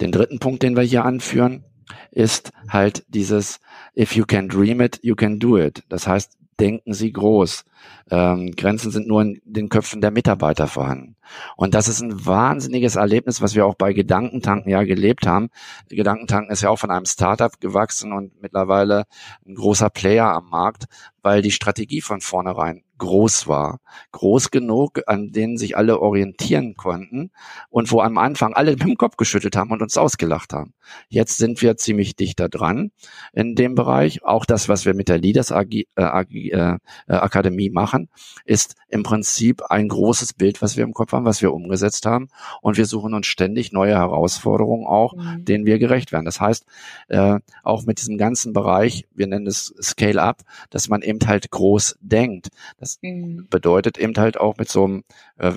Den 0.00 0.12
dritten 0.12 0.38
Punkt, 0.38 0.62
den 0.62 0.76
wir 0.76 0.82
hier 0.82 1.04
anführen, 1.04 1.64
ist 2.10 2.52
halt 2.68 3.04
dieses 3.08 3.60
If 3.96 4.16
you 4.16 4.24
can 4.24 4.48
dream 4.48 4.80
it, 4.80 5.00
you 5.02 5.14
can 5.14 5.38
do 5.38 5.58
it. 5.58 5.82
Das 5.88 6.06
heißt, 6.06 6.36
denken 6.60 6.92
Sie 6.94 7.12
groß. 7.12 7.64
Ähm, 8.10 8.52
Grenzen 8.56 8.90
sind 8.90 9.06
nur 9.06 9.22
in 9.22 9.40
den 9.44 9.68
Köpfen 9.68 10.00
der 10.00 10.10
Mitarbeiter 10.10 10.66
vorhanden. 10.66 11.16
Und 11.56 11.74
das 11.74 11.88
ist 11.88 12.00
ein 12.00 12.26
wahnsinniges 12.26 12.96
Erlebnis, 12.96 13.40
was 13.40 13.54
wir 13.54 13.66
auch 13.66 13.74
bei 13.74 13.92
Gedankentanken 13.92 14.70
ja 14.70 14.82
gelebt 14.84 15.26
haben. 15.26 15.48
Gedankentanken 15.88 16.52
ist 16.52 16.62
ja 16.62 16.70
auch 16.70 16.78
von 16.78 16.90
einem 16.90 17.06
Startup 17.06 17.60
gewachsen 17.60 18.12
und 18.12 18.40
mittlerweile 18.40 19.04
ein 19.46 19.54
großer 19.54 19.90
Player 19.90 20.26
am 20.26 20.48
Markt, 20.50 20.84
weil 21.22 21.42
die 21.42 21.50
Strategie 21.50 22.00
von 22.00 22.20
vornherein 22.20 22.82
groß 23.04 23.46
war. 23.48 23.80
Groß 24.12 24.50
genug, 24.50 25.02
an 25.06 25.30
denen 25.30 25.58
sich 25.58 25.76
alle 25.76 26.00
orientieren 26.00 26.74
konnten 26.74 27.30
und 27.68 27.92
wo 27.92 28.00
am 28.00 28.16
Anfang 28.16 28.54
alle 28.54 28.72
mit 28.72 28.82
dem 28.82 28.96
Kopf 28.96 29.16
geschüttelt 29.16 29.56
haben 29.56 29.70
und 29.72 29.82
uns 29.82 29.98
ausgelacht 29.98 30.52
haben. 30.54 30.72
Jetzt 31.08 31.36
sind 31.36 31.60
wir 31.60 31.76
ziemlich 31.76 32.16
dichter 32.16 32.48
dran 32.48 32.92
in 33.32 33.54
dem 33.54 33.74
Bereich. 33.74 34.24
Auch 34.24 34.46
das, 34.46 34.68
was 34.68 34.86
wir 34.86 34.94
mit 34.94 35.08
der 35.08 35.18
Leaders 35.18 35.50
äh, 35.50 35.84
äh, 35.96 36.78
Akademie 37.06 37.70
machen, 37.70 38.08
ist 38.44 38.74
im 38.88 39.02
Prinzip 39.02 39.62
ein 39.68 39.88
großes 39.88 40.32
Bild, 40.32 40.62
was 40.62 40.76
wir 40.76 40.84
im 40.84 40.94
Kopf 40.94 41.12
haben, 41.12 41.26
was 41.26 41.42
wir 41.42 41.52
umgesetzt 41.52 42.06
haben. 42.06 42.28
Und 42.62 42.78
wir 42.78 42.86
suchen 42.86 43.12
uns 43.12 43.26
ständig 43.26 43.72
neue 43.72 43.94
Herausforderungen 43.94 44.86
auch, 44.86 45.14
mhm. 45.14 45.44
denen 45.44 45.66
wir 45.66 45.78
gerecht 45.78 46.10
werden. 46.10 46.24
Das 46.24 46.40
heißt, 46.40 46.64
äh, 47.08 47.38
auch 47.62 47.84
mit 47.84 48.00
diesem 48.00 48.16
ganzen 48.16 48.52
Bereich, 48.54 49.06
wir 49.14 49.26
nennen 49.26 49.46
es 49.46 49.74
Scale-up, 49.80 50.42
dass 50.70 50.88
man 50.88 51.02
eben 51.02 51.18
halt 51.26 51.50
groß 51.50 51.98
denkt. 52.00 52.48
Das 52.78 52.93
mhm. 53.02 53.46
bedeutet 53.50 53.98
eben 53.98 54.14
halt 54.16 54.38
auch 54.38 54.56
mit 54.56 54.68
so 54.68 54.84
einem, 54.84 55.04
äh, 55.36 55.52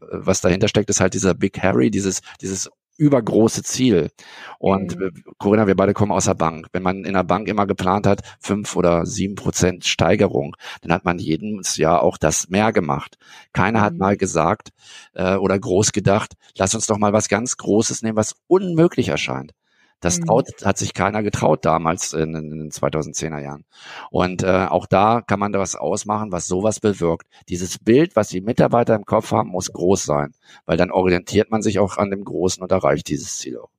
was 0.00 0.40
dahinter 0.40 0.68
steckt, 0.68 0.90
ist 0.90 1.00
halt 1.00 1.14
dieser 1.14 1.34
Big 1.34 1.62
Harry, 1.62 1.90
dieses, 1.90 2.20
dieses 2.40 2.70
übergroße 2.96 3.62
Ziel. 3.62 4.10
Und 4.58 4.98
mhm. 4.98 5.24
Corinna, 5.38 5.66
wir 5.66 5.74
beide 5.74 5.94
kommen 5.94 6.12
aus 6.12 6.26
der 6.26 6.34
Bank. 6.34 6.68
Wenn 6.72 6.82
man 6.82 7.04
in 7.04 7.14
der 7.14 7.24
Bank 7.24 7.48
immer 7.48 7.66
geplant 7.66 8.06
hat, 8.06 8.22
fünf 8.40 8.76
oder 8.76 9.04
sieben 9.06 9.34
Prozent 9.34 9.84
Steigerung, 9.84 10.56
dann 10.82 10.92
hat 10.92 11.04
man 11.04 11.18
jedes 11.18 11.76
Jahr 11.76 12.02
auch 12.02 12.18
das 12.18 12.48
mehr 12.48 12.72
gemacht. 12.72 13.16
Keiner 13.52 13.80
mhm. 13.80 13.84
hat 13.84 13.96
mal 13.96 14.16
gesagt 14.16 14.70
äh, 15.14 15.36
oder 15.36 15.58
groß 15.58 15.92
gedacht, 15.92 16.34
lass 16.56 16.74
uns 16.74 16.86
doch 16.86 16.98
mal 16.98 17.12
was 17.12 17.28
ganz 17.28 17.56
Großes 17.56 18.02
nehmen, 18.02 18.16
was 18.16 18.36
unmöglich 18.46 19.08
erscheint. 19.08 19.52
Das 20.04 20.20
mhm. 20.20 20.26
traut, 20.26 20.48
hat 20.64 20.76
sich 20.76 20.92
keiner 20.92 21.22
getraut 21.22 21.64
damals 21.64 22.12
in, 22.12 22.34
in 22.34 22.50
den 22.50 22.70
2010er 22.70 23.40
Jahren. 23.40 23.64
Und 24.10 24.42
äh, 24.42 24.66
auch 24.68 24.86
da 24.86 25.22
kann 25.22 25.40
man 25.40 25.52
da 25.52 25.58
was 25.58 25.76
ausmachen, 25.76 26.30
was 26.30 26.46
sowas 26.46 26.78
bewirkt. 26.78 27.26
Dieses 27.48 27.78
Bild, 27.78 28.14
was 28.14 28.28
die 28.28 28.42
Mitarbeiter 28.42 28.94
im 28.94 29.06
Kopf 29.06 29.32
haben, 29.32 29.48
muss 29.48 29.72
groß 29.72 30.04
sein, 30.04 30.34
weil 30.66 30.76
dann 30.76 30.90
orientiert 30.90 31.50
man 31.50 31.62
sich 31.62 31.78
auch 31.78 31.96
an 31.96 32.10
dem 32.10 32.24
Großen 32.24 32.62
und 32.62 32.70
erreicht 32.70 33.08
dieses 33.08 33.38
Ziel 33.38 33.58
auch. 33.58 33.70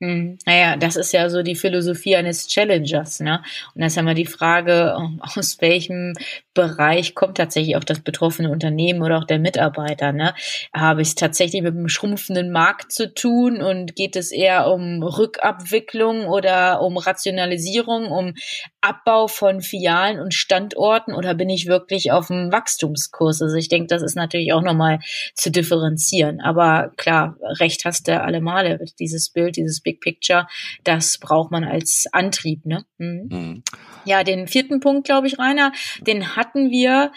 Hm, 0.00 0.38
naja, 0.44 0.76
das 0.76 0.96
ist 0.96 1.12
ja 1.12 1.30
so 1.30 1.42
die 1.42 1.54
Philosophie 1.54 2.16
eines 2.16 2.48
Challengers, 2.48 3.20
ne? 3.20 3.42
Und 3.74 3.80
das 3.82 3.92
ist 3.92 3.96
ja 3.96 4.02
mal 4.02 4.14
die 4.16 4.26
Frage, 4.26 4.96
aus 5.20 5.58
welchem 5.60 6.14
Bereich 6.52 7.14
kommt 7.14 7.36
tatsächlich 7.36 7.76
auch 7.76 7.84
das 7.84 8.00
betroffene 8.00 8.50
Unternehmen 8.50 9.02
oder 9.02 9.18
auch 9.18 9.24
der 9.24 9.38
Mitarbeiter, 9.38 10.12
ne? 10.12 10.34
Habe 10.74 11.02
ich 11.02 11.08
es 11.08 11.14
tatsächlich 11.14 11.62
mit 11.62 11.74
einem 11.76 11.88
schrumpfenden 11.88 12.50
Markt 12.50 12.90
zu 12.92 13.14
tun 13.14 13.62
und 13.62 13.94
geht 13.94 14.16
es 14.16 14.32
eher 14.32 14.66
um 14.72 15.00
Rückabwicklung 15.02 16.26
oder 16.26 16.80
um 16.82 16.96
Rationalisierung, 16.96 18.06
um 18.10 18.34
Abbau 18.80 19.28
von 19.28 19.60
Filialen 19.62 20.20
und 20.20 20.34
Standorten 20.34 21.14
oder 21.14 21.34
bin 21.34 21.48
ich 21.48 21.66
wirklich 21.66 22.10
auf 22.12 22.26
dem 22.26 22.50
Wachstumskurs? 22.52 23.40
Also 23.42 23.54
ich 23.56 23.68
denke, 23.68 23.86
das 23.86 24.02
ist 24.02 24.16
natürlich 24.16 24.52
auch 24.52 24.62
nochmal 24.62 24.98
zu 25.34 25.50
differenzieren. 25.50 26.40
Aber 26.40 26.90
klar, 26.96 27.36
recht 27.60 27.84
hast 27.84 28.08
du 28.08 28.20
alle 28.20 28.40
Male. 28.40 28.84
Dieses 28.98 29.30
Bild, 29.30 29.56
dieses 29.56 29.80
Big 29.84 30.00
Picture, 30.00 30.48
das 30.82 31.18
braucht 31.18 31.52
man 31.52 31.62
als 31.64 32.06
Antrieb. 32.12 32.66
Ne? 32.66 32.84
Mhm. 32.98 33.28
Mhm. 33.30 33.62
Ja, 34.04 34.24
den 34.24 34.48
vierten 34.48 34.80
Punkt, 34.80 35.06
glaube 35.06 35.28
ich, 35.28 35.38
Rainer, 35.38 35.72
den 36.00 36.36
hatten 36.36 36.70
wir 36.70 37.12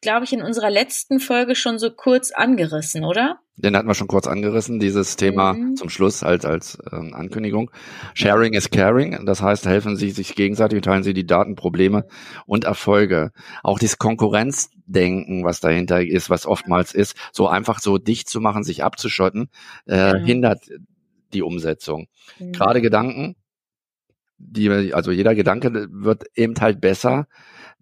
glaube 0.00 0.24
ich, 0.24 0.32
in 0.32 0.42
unserer 0.42 0.70
letzten 0.70 1.20
Folge 1.20 1.54
schon 1.54 1.78
so 1.78 1.90
kurz 1.90 2.30
angerissen, 2.30 3.04
oder? 3.04 3.40
Den 3.56 3.74
hatten 3.74 3.88
wir 3.88 3.94
schon 3.94 4.08
kurz 4.08 4.26
angerissen, 4.26 4.78
dieses 4.78 5.16
Thema 5.16 5.54
mhm. 5.54 5.76
zum 5.76 5.88
Schluss 5.88 6.22
als, 6.22 6.44
als 6.44 6.78
ähm, 6.92 7.14
Ankündigung. 7.14 7.70
Sharing 8.14 8.52
is 8.52 8.70
caring, 8.70 9.24
das 9.24 9.40
heißt, 9.40 9.66
helfen 9.66 9.96
Sie 9.96 10.10
sich 10.10 10.34
gegenseitig, 10.34 10.82
teilen 10.82 11.02
Sie 11.02 11.14
die 11.14 11.26
Daten, 11.26 11.54
Probleme 11.54 12.06
und 12.44 12.64
Erfolge. 12.64 13.32
Auch 13.62 13.78
dieses 13.78 13.98
Konkurrenzdenken, 13.98 15.44
was 15.44 15.60
dahinter 15.60 16.04
ist, 16.04 16.28
was 16.28 16.46
oftmals 16.46 16.94
ist, 16.94 17.16
so 17.32 17.48
einfach 17.48 17.80
so 17.80 17.96
dicht 17.96 18.28
zu 18.28 18.40
machen, 18.40 18.62
sich 18.62 18.84
abzuschotten, 18.84 19.48
äh, 19.86 20.12
mhm. 20.12 20.24
hindert 20.26 20.60
die 21.36 21.42
Umsetzung. 21.42 22.08
Mhm. 22.38 22.52
Gerade 22.52 22.80
Gedanken, 22.80 23.36
die, 24.38 24.92
also 24.92 25.10
jeder 25.10 25.34
Gedanke 25.34 25.88
wird 25.90 26.24
eben 26.34 26.54
halt 26.60 26.80
besser, 26.80 27.26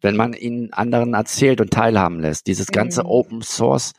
wenn 0.00 0.16
man 0.16 0.34
ihn 0.34 0.72
anderen 0.72 1.14
erzählt 1.14 1.60
und 1.60 1.70
teilhaben 1.70 2.20
lässt. 2.20 2.46
Dieses 2.46 2.68
ganze 2.68 3.02
mhm. 3.02 3.08
Open 3.08 3.42
Source 3.42 3.92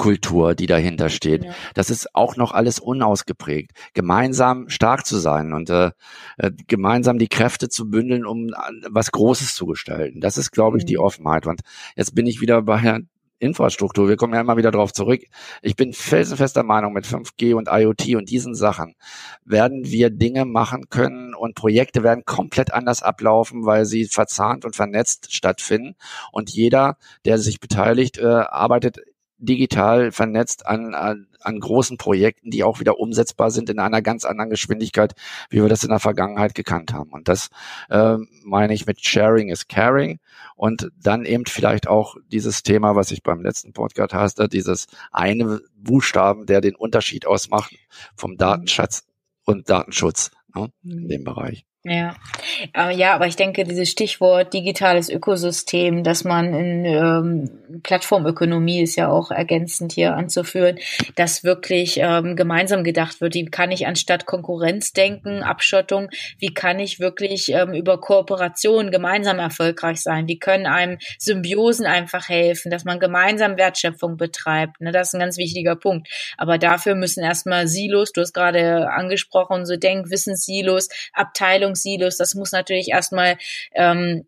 Kultur, 0.00 0.54
die 0.54 0.64
dahinter 0.64 1.10
steht. 1.10 1.44
Ja. 1.44 1.52
Das 1.74 1.90
ist 1.90 2.14
auch 2.14 2.36
noch 2.36 2.52
alles 2.52 2.78
unausgeprägt. 2.78 3.72
Gemeinsam 3.92 4.70
stark 4.70 5.04
zu 5.04 5.18
sein 5.18 5.52
und 5.52 5.68
äh, 5.68 5.90
äh 6.38 6.52
gemeinsam 6.66 7.18
die 7.18 7.28
Kräfte 7.28 7.68
zu 7.68 7.90
bündeln, 7.90 8.24
um 8.24 8.50
was 8.88 9.12
Großes 9.12 9.54
zu 9.54 9.66
gestalten. 9.66 10.22
Das 10.22 10.38
ist, 10.38 10.52
glaube 10.52 10.78
ich, 10.78 10.86
die 10.86 10.96
mhm. 10.96 11.02
Offenheit. 11.02 11.46
Und 11.46 11.60
jetzt 11.96 12.14
bin 12.14 12.26
ich 12.26 12.40
wieder 12.40 12.62
bei 12.62 12.78
Herrn 12.78 13.10
Infrastruktur, 13.40 14.08
wir 14.08 14.16
kommen 14.16 14.34
ja 14.34 14.40
immer 14.40 14.56
wieder 14.56 14.70
darauf 14.70 14.92
zurück. 14.92 15.22
Ich 15.62 15.74
bin 15.74 15.92
felsenfester 15.92 16.62
Meinung, 16.62 16.92
mit 16.92 17.06
5G 17.06 17.54
und 17.54 17.68
IoT 17.68 18.14
und 18.16 18.30
diesen 18.30 18.54
Sachen 18.54 18.94
werden 19.44 19.86
wir 19.86 20.10
Dinge 20.10 20.44
machen 20.44 20.90
können 20.90 21.34
und 21.34 21.54
Projekte 21.54 22.02
werden 22.02 22.24
komplett 22.24 22.72
anders 22.72 23.02
ablaufen, 23.02 23.64
weil 23.64 23.86
sie 23.86 24.04
verzahnt 24.04 24.64
und 24.64 24.76
vernetzt 24.76 25.32
stattfinden. 25.34 25.96
Und 26.32 26.50
jeder, 26.50 26.98
der 27.24 27.38
sich 27.38 27.60
beteiligt, 27.60 28.18
äh, 28.18 28.26
arbeitet 28.26 28.98
digital 29.40 30.12
vernetzt 30.12 30.66
an, 30.66 30.94
an, 30.94 31.26
an 31.40 31.58
großen 31.58 31.96
Projekten, 31.96 32.50
die 32.50 32.62
auch 32.62 32.80
wieder 32.80 32.98
umsetzbar 32.98 33.50
sind 33.50 33.70
in 33.70 33.78
einer 33.78 34.02
ganz 34.02 34.24
anderen 34.24 34.50
Geschwindigkeit, 34.50 35.14
wie 35.48 35.62
wir 35.62 35.68
das 35.68 35.82
in 35.82 35.90
der 35.90 35.98
Vergangenheit 35.98 36.54
gekannt 36.54 36.92
haben. 36.92 37.10
Und 37.10 37.28
das 37.28 37.48
äh, 37.88 38.16
meine 38.44 38.74
ich 38.74 38.86
mit 38.86 39.04
Sharing 39.04 39.48
is 39.48 39.66
Caring 39.68 40.20
und 40.56 40.90
dann 41.02 41.24
eben 41.24 41.46
vielleicht 41.46 41.88
auch 41.88 42.16
dieses 42.30 42.62
Thema, 42.62 42.94
was 42.94 43.10
ich 43.10 43.22
beim 43.22 43.42
letzten 43.42 43.72
Podcast 43.72 44.14
hatte, 44.14 44.48
dieses 44.48 44.86
eine 45.10 45.60
Buchstaben, 45.76 46.46
der 46.46 46.60
den 46.60 46.76
Unterschied 46.76 47.26
ausmacht 47.26 47.74
vom 48.14 48.36
Datenschatz 48.36 49.04
und 49.44 49.70
Datenschutz 49.70 50.30
ne, 50.54 50.70
in 50.84 51.08
dem 51.08 51.24
Bereich. 51.24 51.64
Ja. 51.82 52.14
Äh, 52.76 52.94
ja, 52.94 53.14
aber 53.14 53.26
ich 53.26 53.36
denke, 53.36 53.64
dieses 53.64 53.88
Stichwort 53.88 54.52
digitales 54.52 55.08
Ökosystem, 55.08 56.04
dass 56.04 56.24
man 56.24 56.52
in 56.52 56.84
ähm, 56.84 57.80
Plattformökonomie 57.82 58.82
ist 58.82 58.96
ja 58.96 59.08
auch 59.08 59.30
ergänzend 59.30 59.92
hier 59.92 60.14
anzuführen, 60.14 60.78
dass 61.16 61.42
wirklich 61.42 61.96
ähm, 61.96 62.36
gemeinsam 62.36 62.84
gedacht 62.84 63.22
wird, 63.22 63.32
wie 63.32 63.46
kann 63.46 63.70
ich 63.70 63.86
anstatt 63.86 64.26
Konkurrenz 64.26 64.92
denken, 64.92 65.42
Abschottung, 65.42 66.10
wie 66.38 66.52
kann 66.52 66.80
ich 66.80 67.00
wirklich 67.00 67.48
ähm, 67.48 67.72
über 67.72 67.98
Kooperation 67.98 68.90
gemeinsam 68.90 69.38
erfolgreich 69.38 70.02
sein? 70.02 70.28
Wie 70.28 70.38
können 70.38 70.66
einem 70.66 70.98
Symbiosen 71.18 71.86
einfach 71.86 72.28
helfen, 72.28 72.70
dass 72.70 72.84
man 72.84 73.00
gemeinsam 73.00 73.56
Wertschöpfung 73.56 74.18
betreibt? 74.18 74.82
Ne, 74.82 74.92
das 74.92 75.08
ist 75.08 75.14
ein 75.14 75.20
ganz 75.20 75.38
wichtiger 75.38 75.76
Punkt. 75.76 76.08
Aber 76.36 76.58
dafür 76.58 76.94
müssen 76.94 77.24
erstmal 77.24 77.68
Silos, 77.68 78.12
du 78.12 78.20
hast 78.20 78.34
gerade 78.34 78.90
angesprochen, 78.90 79.64
so 79.64 79.76
Denkwissenssilos, 79.76 80.90
Abteilungen 81.14 81.69
Verteilungssilos, 81.70 82.16
das 82.16 82.34
muss 82.34 82.52
natürlich 82.52 82.88
erstmal 82.88 83.36
ähm, 83.74 84.24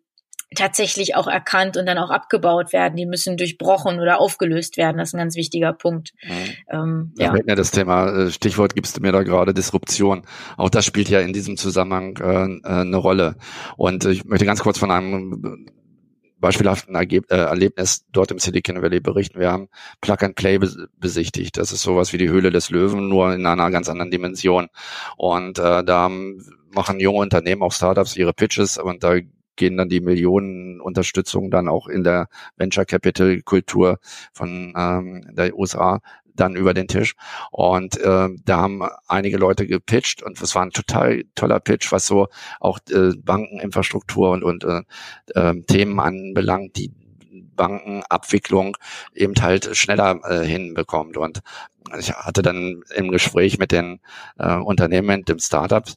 tatsächlich 0.55 1.15
auch 1.15 1.27
erkannt 1.27 1.77
und 1.77 1.87
dann 1.87 1.97
auch 1.97 2.11
abgebaut 2.11 2.73
werden. 2.73 2.95
Die 2.95 3.07
müssen 3.07 3.37
durchbrochen 3.37 3.99
oder 3.99 4.21
aufgelöst 4.21 4.77
werden. 4.77 4.97
Das 4.97 5.09
ist 5.09 5.15
ein 5.15 5.19
ganz 5.19 5.35
wichtiger 5.35 5.73
Punkt. 5.73 6.13
Mhm. 6.23 6.31
Ähm, 6.69 7.13
ja. 7.17 7.35
ja, 7.45 7.55
das 7.55 7.71
Thema, 7.71 8.07
äh, 8.07 8.31
Stichwort 8.31 8.75
gibst 8.75 8.97
du 8.97 9.01
mir 9.01 9.11
da 9.11 9.23
gerade, 9.23 9.53
Disruption. 9.53 10.23
Auch 10.57 10.69
das 10.69 10.85
spielt 10.85 11.09
ja 11.09 11.21
in 11.21 11.33
diesem 11.33 11.57
Zusammenhang 11.57 12.17
äh, 12.17 12.67
äh, 12.67 12.81
eine 12.81 12.97
Rolle. 12.97 13.35
Und 13.77 14.05
ich 14.05 14.25
möchte 14.25 14.45
ganz 14.45 14.61
kurz 14.61 14.77
von 14.77 14.91
einem 14.91 15.65
beispielhaften 16.43 16.93
Ergeb 16.93 17.31
äh, 17.31 17.37
Erlebnis 17.37 18.05
dort 18.11 18.29
im 18.29 18.37
Silicon 18.37 18.81
Valley 18.81 18.99
berichten. 18.99 19.39
Wir 19.39 19.49
haben 19.49 19.69
Plug 20.01 20.17
and 20.19 20.35
Play 20.35 20.59
besichtigt. 20.99 21.57
Das 21.57 21.71
ist 21.71 21.83
sowas 21.83 22.11
wie 22.11 22.17
die 22.17 22.29
Höhle 22.29 22.51
des 22.51 22.69
Löwen, 22.69 23.07
nur 23.07 23.33
in 23.33 23.45
einer 23.45 23.71
ganz 23.71 23.87
anderen 23.87 24.11
Dimension. 24.11 24.67
Und 25.15 25.57
äh, 25.57 25.85
da 25.85 26.11
machen 26.73 26.99
junge 26.99 27.19
Unternehmen, 27.19 27.63
auch 27.63 27.71
Startups, 27.71 28.15
ihre 28.15 28.33
Pitches 28.33 28.77
und 28.77 29.03
da 29.03 29.19
gehen 29.55 29.77
dann 29.77 29.89
die 29.89 30.01
Millionen 30.01 30.81
Unterstützung 30.81 31.51
dann 31.51 31.67
auch 31.67 31.87
in 31.87 32.03
der 32.03 32.27
Venture 32.57 32.85
Capital 32.85 33.41
Kultur 33.41 33.99
von 34.33 34.73
ähm, 34.75 35.27
der 35.35 35.57
USA 35.57 36.01
dann 36.35 36.55
über 36.55 36.73
den 36.73 36.87
Tisch. 36.87 37.15
Und 37.51 37.97
äh, 37.99 38.29
da 38.43 38.57
haben 38.57 38.81
einige 39.07 39.37
Leute 39.37 39.67
gepitcht 39.67 40.23
und 40.23 40.41
es 40.41 40.55
war 40.55 40.63
ein 40.63 40.71
total 40.71 41.25
toller 41.35 41.59
Pitch, 41.59 41.91
was 41.91 42.07
so 42.07 42.27
auch 42.59 42.79
äh, 42.89 43.11
Bankeninfrastruktur 43.15 44.31
und, 44.31 44.43
und 44.43 44.63
äh, 44.63 44.81
äh, 45.35 45.61
Themen 45.61 45.99
anbelangt, 45.99 46.75
die 46.77 46.91
Bankenabwicklung 47.55 48.77
eben 49.13 49.33
halt 49.41 49.75
schneller 49.75 50.19
äh, 50.23 50.45
hinbekommt. 50.45 51.17
Und 51.17 51.41
ich 51.97 52.13
hatte 52.13 52.41
dann 52.41 52.83
im 52.95 53.11
Gespräch 53.11 53.57
mit 53.57 53.71
den 53.71 53.99
äh, 54.37 54.55
Unternehmen, 54.55 55.25
dem 55.25 55.39
Startups, 55.39 55.95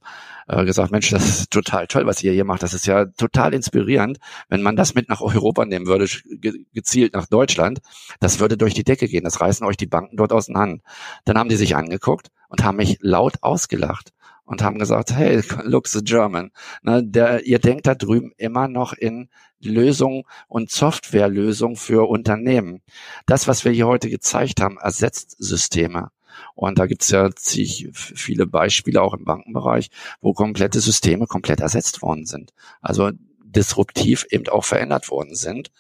äh, 0.49 0.65
gesagt, 0.65 0.93
Mensch, 0.93 1.11
das 1.11 1.29
ist 1.29 1.51
total 1.51 1.87
toll, 1.87 2.07
was 2.07 2.23
ihr 2.23 2.33
hier 2.33 2.45
macht. 2.45 2.63
Das 2.63 2.75
ist 2.75 2.87
ja 2.87 3.07
total 3.07 3.55
inspirierend. 3.55 4.19
Wenn 4.49 4.63
man 4.63 4.77
das 4.77 4.95
mit 4.95 5.09
nach 5.09 5.21
Europa 5.21 5.65
nehmen 5.65 5.87
würde, 5.87 6.07
ge 6.07 6.65
gezielt 6.73 7.15
nach 7.15 7.27
Deutschland, 7.27 7.81
das 8.21 8.41
würde 8.41 8.57
durch 8.57 8.75
die 8.75 8.85
Decke 8.85 9.09
gehen. 9.09 9.25
Das 9.25 9.41
reißen 9.41 9.67
euch 9.67 9.77
die 9.77 9.87
Banken 9.87 10.17
dort 10.17 10.33
auseinander. 10.33 10.83
Dann 11.25 11.39
haben 11.39 11.49
die 11.49 11.57
sich 11.57 11.77
angeguckt 11.77 12.29
und 12.49 12.65
haben 12.65 12.77
mich 12.77 12.99
laut 13.01 13.35
ausgelacht 13.43 14.13
und 14.47 14.63
haben 14.63 14.79
gesagt, 14.79 15.13
hey, 15.13 15.43
look 15.65 15.89
the 15.89 16.03
German. 16.03 16.51
Ne, 16.83 17.05
der, 17.05 17.45
ihr 17.45 17.59
denkt 17.59 17.87
da 17.87 17.95
drüben 17.95 18.33
immer 18.39 18.69
noch 18.69 18.95
in 18.95 19.29
Lösungen 19.61 20.23
und 20.49 20.71
Softwarelösungen 20.71 21.77
für 21.77 22.09
Unternehmen. 22.09 22.83
Das, 23.27 23.49
was 23.49 23.65
wir 23.65 23.73
hier 23.73 23.87
heute 23.87 24.09
gezeigt 24.09 24.61
haben, 24.61 24.79
ersetzt 24.79 25.37
Systeme. 25.39 26.11
Und 26.55 26.79
da 26.79 26.87
gibt's 26.87 27.11
ja 27.11 27.31
ziemlich 27.35 27.89
viele 27.93 28.47
Beispiele 28.47 29.01
auch 29.01 29.15
im 29.15 29.25
Bankenbereich, 29.25 29.91
wo 30.21 30.33
komplette 30.33 30.81
Systeme 30.81 31.27
komplett 31.27 31.61
ersetzt 31.61 32.03
worden 32.03 32.27
sind. 32.27 32.53
Also 32.81 33.11
disruptiv 33.43 34.27
eben 34.31 34.49
auch 34.49 34.65
verändert 34.65 35.11
worden 35.11 35.35
sind. 35.35 35.71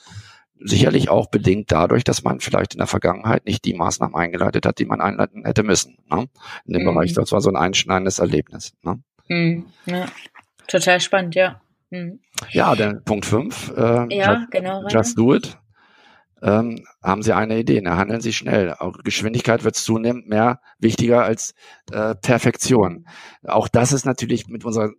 Sicherlich 0.58 1.10
auch 1.10 1.26
bedingt 1.26 1.70
dadurch, 1.70 2.02
dass 2.02 2.22
man 2.22 2.40
vielleicht 2.40 2.74
in 2.74 2.78
der 2.78 2.86
Vergangenheit 2.86 3.44
nicht 3.44 3.64
die 3.64 3.74
Maßnahmen 3.74 4.14
eingeleitet 4.14 4.66
hat, 4.66 4.78
die 4.78 4.86
man 4.86 5.00
einleiten 5.00 5.44
hätte 5.44 5.62
müssen. 5.62 5.98
Ne? 6.10 6.26
In 6.64 6.72
dem 6.72 6.82
mhm. 6.82 6.94
Bereich, 6.94 7.12
das 7.12 7.32
war 7.32 7.40
so 7.40 7.50
ein 7.50 7.56
einschneidendes 7.56 8.18
Erlebnis. 8.18 8.72
Ne? 8.82 9.00
Mhm. 9.28 9.66
Ja. 9.84 10.06
Total 10.66 11.00
spannend, 11.00 11.34
ja. 11.34 11.60
Mhm. 11.90 12.20
Ja, 12.50 12.74
der 12.74 12.94
Punkt 13.04 13.26
5. 13.26 13.74
Äh, 13.76 14.16
ja, 14.16 14.34
just, 14.34 14.50
genau. 14.50 14.86
Just 14.88 15.18
do 15.18 15.34
it 15.34 15.58
ähm, 16.42 16.84
haben 17.02 17.22
Sie 17.22 17.34
eine 17.34 17.58
Idee, 17.58 17.80
ne? 17.80 17.96
handeln 17.96 18.20
Sie 18.20 18.32
schnell. 18.32 18.74
Auch 18.74 18.98
Geschwindigkeit 19.02 19.64
wird 19.64 19.76
zunehmend 19.76 20.28
mehr 20.28 20.60
wichtiger 20.78 21.24
als 21.24 21.54
äh, 21.90 22.14
Perfektion. 22.14 23.06
Auch 23.44 23.68
das 23.68 23.92
ist 23.92 24.04
natürlich 24.04 24.46
mit 24.48 24.64
unserer 24.64 24.90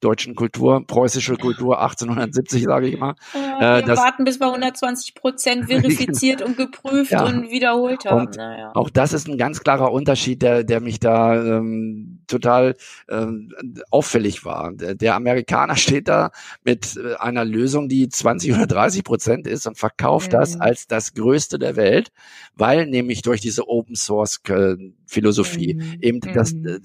deutschen 0.00 0.34
Kultur, 0.34 0.86
preußische 0.86 1.36
Kultur 1.36 1.80
1870, 1.80 2.64
sage 2.64 2.88
ich 2.88 2.98
mal. 2.98 3.14
Ja, 3.34 3.86
wir 3.86 3.92
äh, 3.92 3.96
warten, 3.96 4.24
bis 4.24 4.38
wir 4.40 4.46
120 4.46 5.14
Prozent 5.14 5.64
verifiziert 5.68 6.42
und 6.42 6.56
geprüft 6.56 7.12
ja. 7.12 7.24
und 7.24 7.50
wiederholt 7.50 8.04
haben. 8.04 8.26
Und 8.26 8.36
naja. 8.36 8.72
Auch 8.74 8.90
das 8.90 9.12
ist 9.12 9.28
ein 9.28 9.38
ganz 9.38 9.60
klarer 9.60 9.92
Unterschied, 9.92 10.42
der, 10.42 10.64
der 10.64 10.80
mich 10.80 11.00
da 11.00 11.34
ähm, 11.34 12.20
total 12.26 12.74
ähm, 13.08 13.52
auffällig 13.90 14.44
war. 14.44 14.72
Der, 14.72 14.94
der 14.94 15.14
Amerikaner 15.14 15.76
steht 15.76 16.08
da 16.08 16.30
mit 16.62 16.96
äh, 16.96 17.14
einer 17.16 17.44
Lösung, 17.44 17.88
die 17.88 18.08
20 18.08 18.52
oder 18.54 18.66
30 18.66 19.04
Prozent 19.04 19.46
ist 19.46 19.66
und 19.66 19.78
verkauft 19.78 20.28
mhm. 20.28 20.32
das 20.32 20.60
als 20.60 20.86
das 20.86 21.14
Größte 21.14 21.58
der 21.58 21.76
Welt, 21.76 22.10
weil 22.54 22.86
nämlich 22.86 23.22
durch 23.22 23.40
diese 23.40 23.68
Open 23.68 23.96
Source 23.96 24.40
äh, 24.48 24.76
Philosophie 25.06 25.74
mhm. 25.74 25.98
eben 26.00 26.20
das 26.20 26.52
mhm. 26.52 26.66
äh, 26.66 26.80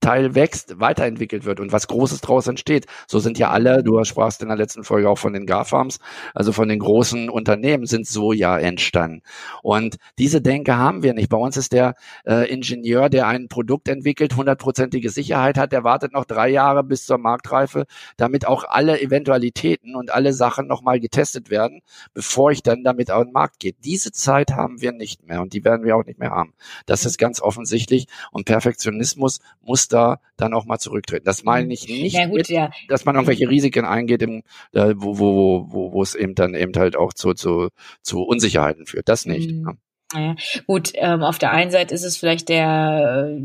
Teil 0.00 0.34
wächst, 0.34 0.80
weiterentwickelt 0.80 1.44
wird 1.44 1.60
und 1.60 1.72
was 1.72 1.88
Großes 1.88 2.20
draus 2.20 2.46
entsteht. 2.46 2.86
So 3.06 3.18
sind 3.18 3.38
ja 3.38 3.50
alle, 3.50 3.82
du 3.82 4.02
sprachst 4.04 4.42
in 4.42 4.48
der 4.48 4.56
letzten 4.56 4.84
Folge 4.84 5.08
auch 5.08 5.18
von 5.18 5.32
den 5.32 5.46
GAFAMs, 5.46 5.98
also 6.34 6.52
von 6.52 6.68
den 6.68 6.78
großen 6.78 7.28
Unternehmen 7.28 7.86
sind 7.86 8.06
so 8.06 8.32
ja 8.32 8.58
entstanden. 8.58 9.22
Und 9.62 9.96
diese 10.18 10.40
Denke 10.40 10.76
haben 10.76 11.02
wir 11.02 11.14
nicht. 11.14 11.28
Bei 11.28 11.36
uns 11.36 11.56
ist 11.56 11.72
der 11.72 11.94
äh, 12.24 12.50
Ingenieur, 12.52 13.08
der 13.08 13.26
ein 13.26 13.48
Produkt 13.48 13.88
entwickelt, 13.88 14.36
hundertprozentige 14.36 15.10
Sicherheit 15.10 15.58
hat, 15.58 15.72
der 15.72 15.84
wartet 15.84 16.12
noch 16.12 16.24
drei 16.24 16.48
Jahre 16.48 16.84
bis 16.84 17.06
zur 17.06 17.18
Marktreife, 17.18 17.86
damit 18.16 18.46
auch 18.46 18.64
alle 18.64 19.00
Eventualitäten 19.00 19.94
und 19.94 20.12
alle 20.12 20.32
Sachen 20.32 20.66
nochmal 20.66 21.00
getestet 21.00 21.50
werden, 21.50 21.80
bevor 22.14 22.50
ich 22.50 22.62
dann 22.62 22.84
damit 22.84 23.10
auf 23.10 23.24
den 23.24 23.32
Markt 23.32 23.58
gehe. 23.60 23.72
Diese 23.84 24.12
Zeit 24.12 24.52
haben 24.52 24.80
wir 24.80 24.92
nicht 24.92 25.26
mehr 25.26 25.42
und 25.42 25.52
die 25.52 25.64
werden 25.64 25.84
wir 25.84 25.96
auch 25.96 26.04
nicht 26.04 26.18
mehr 26.18 26.30
haben. 26.30 26.54
Das 26.86 27.04
ist 27.04 27.18
ganz 27.18 27.40
offensichtlich 27.40 28.06
und 28.30 28.44
Perfektionismus 28.44 29.40
muss 29.60 29.87
da 29.88 30.20
dann 30.36 30.54
auch 30.54 30.66
mal 30.66 30.78
zurücktreten. 30.78 31.24
Das 31.24 31.44
meine 31.44 31.66
mhm. 31.66 31.70
ich 31.72 31.88
nicht, 31.88 32.14
ja, 32.14 32.26
gut, 32.26 32.36
mit, 32.36 32.48
ja. 32.48 32.70
dass 32.88 33.04
man 33.04 33.16
irgendwelche 33.16 33.48
Risiken 33.48 33.84
eingeht, 33.84 34.22
im, 34.22 34.42
äh, 34.72 34.94
wo, 34.96 35.18
wo, 35.18 35.66
wo, 35.68 35.92
wo 35.92 36.02
es 36.02 36.14
eben 36.14 36.34
dann 36.34 36.54
eben 36.54 36.72
halt 36.76 36.96
auch 36.96 37.12
zu, 37.12 37.34
zu, 37.34 37.68
zu 38.02 38.22
Unsicherheiten 38.22 38.86
führt. 38.86 39.08
Das 39.08 39.26
nicht. 39.26 39.50
Mhm. 39.50 39.78
Naja, 40.14 40.36
gut, 40.66 40.92
ähm, 40.94 41.22
auf 41.22 41.36
der 41.38 41.50
einen 41.50 41.70
Seite 41.70 41.94
ist 41.94 42.02
es 42.02 42.16
vielleicht 42.16 42.48
der 42.48 43.28
äh, 43.28 43.42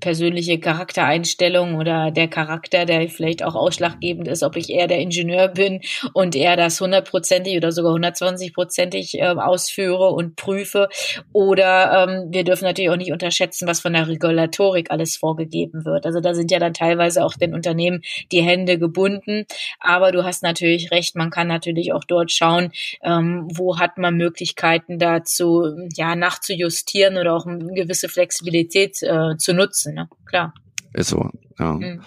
persönliche 0.00 0.60
Charaktereinstellung 0.60 1.76
oder 1.76 2.10
der 2.10 2.28
Charakter, 2.28 2.84
der 2.84 3.08
vielleicht 3.08 3.42
auch 3.42 3.54
ausschlaggebend 3.54 4.28
ist, 4.28 4.42
ob 4.42 4.56
ich 4.56 4.68
eher 4.68 4.86
der 4.86 4.98
Ingenieur 4.98 5.48
bin 5.48 5.80
und 6.12 6.36
eher 6.36 6.58
das 6.58 6.78
hundertprozentig 6.78 7.56
oder 7.56 7.72
sogar 7.72 7.94
hundertzwanzigprozentig 7.94 9.18
äh, 9.18 9.28
ausführe 9.28 10.10
und 10.10 10.36
prüfe. 10.36 10.90
Oder 11.32 12.06
ähm, 12.06 12.26
wir 12.30 12.44
dürfen 12.44 12.64
natürlich 12.64 12.90
auch 12.90 12.96
nicht 12.96 13.12
unterschätzen, 13.12 13.66
was 13.66 13.80
von 13.80 13.94
der 13.94 14.08
Regulatorik 14.08 14.90
alles 14.90 15.16
vorgegeben 15.16 15.86
wird. 15.86 16.04
Also 16.04 16.20
da 16.20 16.34
sind 16.34 16.50
ja 16.50 16.58
dann 16.58 16.74
teilweise 16.74 17.24
auch 17.24 17.32
den 17.32 17.54
Unternehmen 17.54 18.02
die 18.30 18.42
Hände 18.42 18.78
gebunden. 18.78 19.46
Aber 19.80 20.12
du 20.12 20.22
hast 20.22 20.42
natürlich 20.42 20.90
recht, 20.90 21.16
man 21.16 21.30
kann 21.30 21.48
natürlich 21.48 21.94
auch 21.94 22.04
dort 22.04 22.30
schauen, 22.30 22.72
ähm, 23.02 23.48
wo 23.54 23.78
hat 23.78 23.96
man 23.96 24.16
Möglichkeiten 24.18 24.98
dazu, 24.98 25.61
ja, 25.94 26.14
nachzujustieren 26.16 27.16
oder 27.16 27.34
auch 27.34 27.46
eine 27.46 27.72
gewisse 27.74 28.08
Flexibilität 28.08 29.02
äh, 29.02 29.36
zu 29.36 29.54
nutzen. 29.54 29.94
Ne? 29.94 30.08
Klar. 30.26 30.54
Ist 30.94 31.10
so, 31.10 31.30
ja. 31.58 31.72
Mhm. 31.74 32.02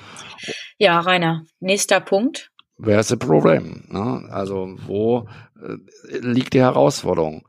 Ja, 0.77 0.99
Rainer, 0.99 1.43
nächster 1.59 1.99
Punkt. 1.99 2.51
Wer 2.77 2.99
ist 2.99 3.11
das 3.11 3.19
Problem? 3.19 3.85
Ne? 3.87 4.27
Also 4.29 4.75
wo 4.85 5.27
äh, 5.61 6.17
liegt 6.19 6.53
die 6.53 6.59
Herausforderung? 6.59 7.47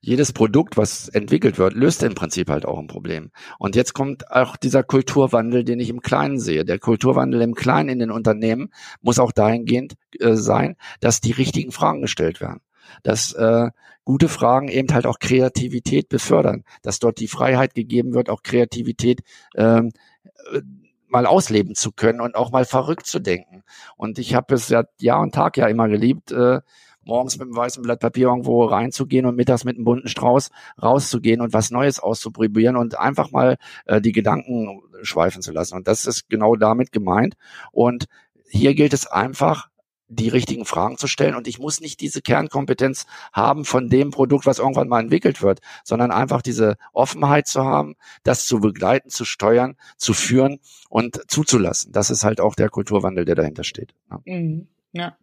Jedes 0.00 0.32
Produkt, 0.32 0.76
was 0.76 1.08
entwickelt 1.08 1.56
wird, 1.56 1.72
löst 1.72 2.02
im 2.02 2.14
Prinzip 2.14 2.50
halt 2.50 2.66
auch 2.66 2.78
ein 2.78 2.88
Problem. 2.88 3.30
Und 3.58 3.74
jetzt 3.74 3.94
kommt 3.94 4.30
auch 4.30 4.56
dieser 4.56 4.82
Kulturwandel, 4.82 5.64
den 5.64 5.80
ich 5.80 5.88
im 5.88 6.00
Kleinen 6.00 6.38
sehe. 6.38 6.66
Der 6.66 6.78
Kulturwandel 6.78 7.40
im 7.40 7.54
Kleinen 7.54 7.88
in 7.88 7.98
den 8.00 8.10
Unternehmen 8.10 8.70
muss 9.00 9.18
auch 9.18 9.32
dahingehend 9.32 9.94
äh, 10.18 10.34
sein, 10.34 10.76
dass 11.00 11.22
die 11.22 11.32
richtigen 11.32 11.72
Fragen 11.72 12.02
gestellt 12.02 12.40
werden 12.40 12.60
dass 13.02 13.32
äh, 13.32 13.70
gute 14.04 14.28
Fragen 14.28 14.68
eben 14.68 14.92
halt 14.92 15.06
auch 15.06 15.18
Kreativität 15.18 16.08
befördern, 16.08 16.64
dass 16.82 16.98
dort 16.98 17.18
die 17.20 17.28
Freiheit 17.28 17.74
gegeben 17.74 18.14
wird, 18.14 18.28
auch 18.30 18.42
Kreativität 18.42 19.22
ähm, 19.56 19.90
äh, 20.52 20.60
mal 21.08 21.26
ausleben 21.26 21.74
zu 21.74 21.92
können 21.92 22.20
und 22.20 22.34
auch 22.34 22.50
mal 22.50 22.64
verrückt 22.64 23.06
zu 23.06 23.20
denken. 23.20 23.62
Und 23.96 24.18
ich 24.18 24.34
habe 24.34 24.54
es 24.54 24.68
ja 24.68 24.84
Jahr 25.00 25.20
und 25.20 25.34
Tag 25.34 25.56
ja 25.56 25.68
immer 25.68 25.88
geliebt, 25.88 26.32
äh, 26.32 26.60
morgens 27.04 27.38
mit 27.38 27.46
einem 27.46 27.56
weißen 27.56 27.82
Blatt 27.82 28.00
Papier 28.00 28.28
irgendwo 28.28 28.64
reinzugehen 28.64 29.26
und 29.26 29.36
mittags 29.36 29.64
mit 29.64 29.76
einem 29.76 29.84
bunten 29.84 30.08
Strauß 30.08 30.50
rauszugehen 30.82 31.40
und 31.40 31.52
was 31.52 31.70
Neues 31.70 32.00
auszuprobieren 32.00 32.76
und 32.76 32.98
einfach 32.98 33.30
mal 33.30 33.56
äh, 33.86 34.00
die 34.00 34.12
Gedanken 34.12 34.80
schweifen 35.02 35.42
zu 35.42 35.52
lassen. 35.52 35.76
Und 35.76 35.88
das 35.88 36.06
ist 36.06 36.28
genau 36.28 36.56
damit 36.56 36.92
gemeint. 36.92 37.36
Und 37.72 38.06
hier 38.48 38.74
gilt 38.74 38.92
es 38.92 39.06
einfach, 39.06 39.68
die 40.08 40.28
richtigen 40.28 40.64
Fragen 40.64 40.98
zu 40.98 41.06
stellen. 41.06 41.34
Und 41.34 41.48
ich 41.48 41.58
muss 41.58 41.80
nicht 41.80 42.00
diese 42.00 42.22
Kernkompetenz 42.22 43.06
haben 43.32 43.64
von 43.64 43.88
dem 43.88 44.10
Produkt, 44.10 44.46
was 44.46 44.58
irgendwann 44.58 44.88
mal 44.88 45.00
entwickelt 45.00 45.42
wird, 45.42 45.60
sondern 45.82 46.10
einfach 46.10 46.42
diese 46.42 46.76
Offenheit 46.92 47.46
zu 47.46 47.64
haben, 47.64 47.96
das 48.22 48.46
zu 48.46 48.60
begleiten, 48.60 49.10
zu 49.10 49.24
steuern, 49.24 49.76
zu 49.96 50.12
führen 50.12 50.60
und 50.88 51.20
zuzulassen. 51.28 51.92
Das 51.92 52.10
ist 52.10 52.24
halt 52.24 52.40
auch 52.40 52.54
der 52.54 52.68
Kulturwandel, 52.68 53.24
der 53.24 53.34
dahinter 53.34 53.64
steht. 53.64 53.94
Mhm. 54.24 54.68
Ja. 54.96 55.16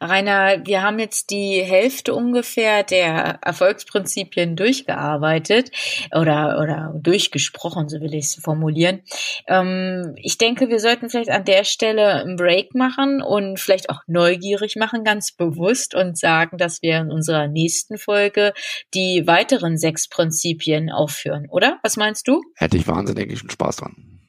Rainer, 0.00 0.64
wir 0.64 0.82
haben 0.82 1.00
jetzt 1.00 1.30
die 1.30 1.60
Hälfte 1.64 2.14
ungefähr 2.14 2.84
der 2.84 3.40
Erfolgsprinzipien 3.42 4.54
durchgearbeitet 4.54 5.72
oder, 6.12 6.60
oder 6.62 6.94
durchgesprochen, 6.96 7.88
so 7.88 8.00
will 8.00 8.14
ich 8.14 8.26
es 8.26 8.34
formulieren. 8.36 9.02
Ähm, 9.48 10.14
ich 10.14 10.38
denke, 10.38 10.68
wir 10.68 10.78
sollten 10.78 11.10
vielleicht 11.10 11.30
an 11.30 11.44
der 11.44 11.64
Stelle 11.64 12.20
einen 12.20 12.36
Break 12.36 12.76
machen 12.76 13.20
und 13.20 13.58
vielleicht 13.58 13.90
auch 13.90 14.02
neugierig 14.06 14.76
machen, 14.76 15.02
ganz 15.02 15.32
bewusst 15.32 15.96
und 15.96 16.16
sagen, 16.16 16.56
dass 16.56 16.80
wir 16.80 17.00
in 17.00 17.10
unserer 17.10 17.48
nächsten 17.48 17.98
Folge 17.98 18.52
die 18.94 19.26
weiteren 19.26 19.76
sechs 19.76 20.08
Prinzipien 20.08 20.88
aufführen, 20.88 21.48
oder? 21.50 21.80
Was 21.82 21.96
meinst 21.96 22.28
du? 22.28 22.42
Hätte 22.54 22.76
ich 22.76 22.86
wahnsinnig 22.86 23.36
Spaß 23.40 23.74
dran. 23.74 24.20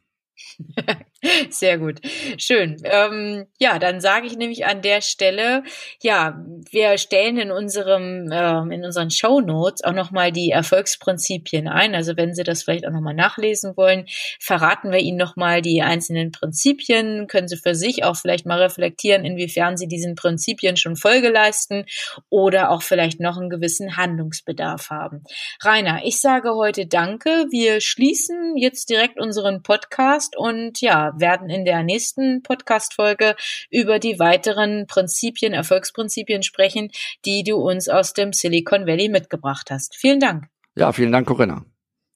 Sehr 1.50 1.78
gut. 1.78 2.02
Schön. 2.38 2.78
Ähm, 2.84 3.46
ja, 3.60 3.78
dann 3.78 4.02
sage 4.02 4.26
ich 4.26 4.38
nämlich 4.38 4.66
an 4.66 4.82
der 4.82 5.02
Stelle, 5.02 5.64
ja, 6.02 6.44
wir 6.72 6.98
stellen 6.98 7.38
in 7.38 7.52
unserem, 7.52 8.30
ähm, 8.32 8.72
in 8.72 8.84
unseren 8.84 9.12
Show 9.12 9.40
Notes 9.40 9.84
auch 9.84 9.94
nochmal 9.94 10.32
die 10.32 10.50
Erfolgsprinzipien 10.50 11.68
ein. 11.68 11.94
Also 11.94 12.18
wenn 12.18 12.34
Sie 12.34 12.44
das 12.44 12.64
vielleicht 12.64 12.88
auch 12.88 12.92
nochmal 12.92 13.14
nachlesen 13.14 13.78
wollen, 13.78 14.06
verraten 14.40 14.92
wir 14.92 15.00
Ihnen 15.00 15.18
nochmal 15.18 15.62
die 15.62 15.84
einzelnen 15.84 16.32
Prinzipien, 16.32 17.28
können 17.28 17.48
Sie 17.48 17.58
für 17.58 17.76
sich 17.76 18.04
auch 18.04 18.16
vielleicht 18.16 18.48
mal 18.48 18.60
reflektieren, 18.60 19.24
inwiefern 19.24 19.78
Sie 19.78 19.88
diesen 19.88 20.16
Prinzipien 20.16 20.76
schon 20.76 20.96
Folge 20.96 21.30
leisten 21.30 21.86
oder 22.30 22.72
auch 22.72 22.82
vielleicht 22.82 23.20
noch 23.20 23.38
einen 23.38 23.52
gewissen 23.52 23.96
Handlungsbedarf 23.96 24.90
haben. 24.90 25.24
Rainer, 25.62 26.02
ich 26.04 26.20
sage 26.20 26.56
heute 26.56 26.88
Danke. 26.88 27.46
Wir 27.52 27.80
schließen 27.80 28.58
jetzt 28.58 28.90
direkt 28.90 29.20
unseren 29.20 29.62
Podcast 29.62 30.36
und 30.36 30.82
ja, 30.82 31.11
werden 31.18 31.50
in 31.50 31.66
der 31.66 31.84
nächsten 31.84 32.44
Podcast-Folge 32.44 33.36
über 33.70 34.00
die 34.00 34.20
weiteren 34.20 34.88
Prinzipien, 34.88 35.54
Erfolgsprinzipien 35.54 36.44
sprechen, 36.44 36.92
die 37.26 37.44
du 37.44 37.56
uns 37.58 37.90
aus 37.90 38.14
dem 38.14 38.34
Silicon 38.34 38.88
Valley 38.88 39.10
mitgebracht 39.10 39.72
hast. 39.72 39.96
Vielen 39.96 40.20
Dank. 40.20 40.46
Ja, 40.76 40.92
vielen 40.94 41.12
Dank, 41.12 41.28
Corinna. 41.28 41.66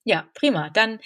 Ja, 0.08 0.30
prima. 0.36 0.70
Dann 0.70 1.00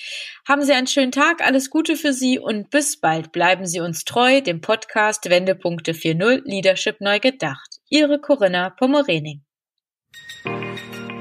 haben 0.45 0.62
Sie 0.62 0.73
einen 0.73 0.88
schönen 0.88 1.13
Tag, 1.13 1.41
alles 1.41 1.69
Gute 1.69 1.95
für 1.95 2.12
Sie 2.12 2.38
und 2.38 2.69
bis 2.69 2.99
bald. 2.99 3.32
Bleiben 3.32 3.65
Sie 3.65 3.80
uns 3.80 4.04
treu, 4.04 4.41
dem 4.41 4.60
Podcast 4.60 5.30
Wendepunkte 5.30 5.93
4.0 5.93 6.41
Leadership 6.43 6.99
neu 6.99 7.19
gedacht. 7.19 7.80
Ihre 7.88 8.19
Corinna 8.19 8.69
Pomorening. 8.69 9.41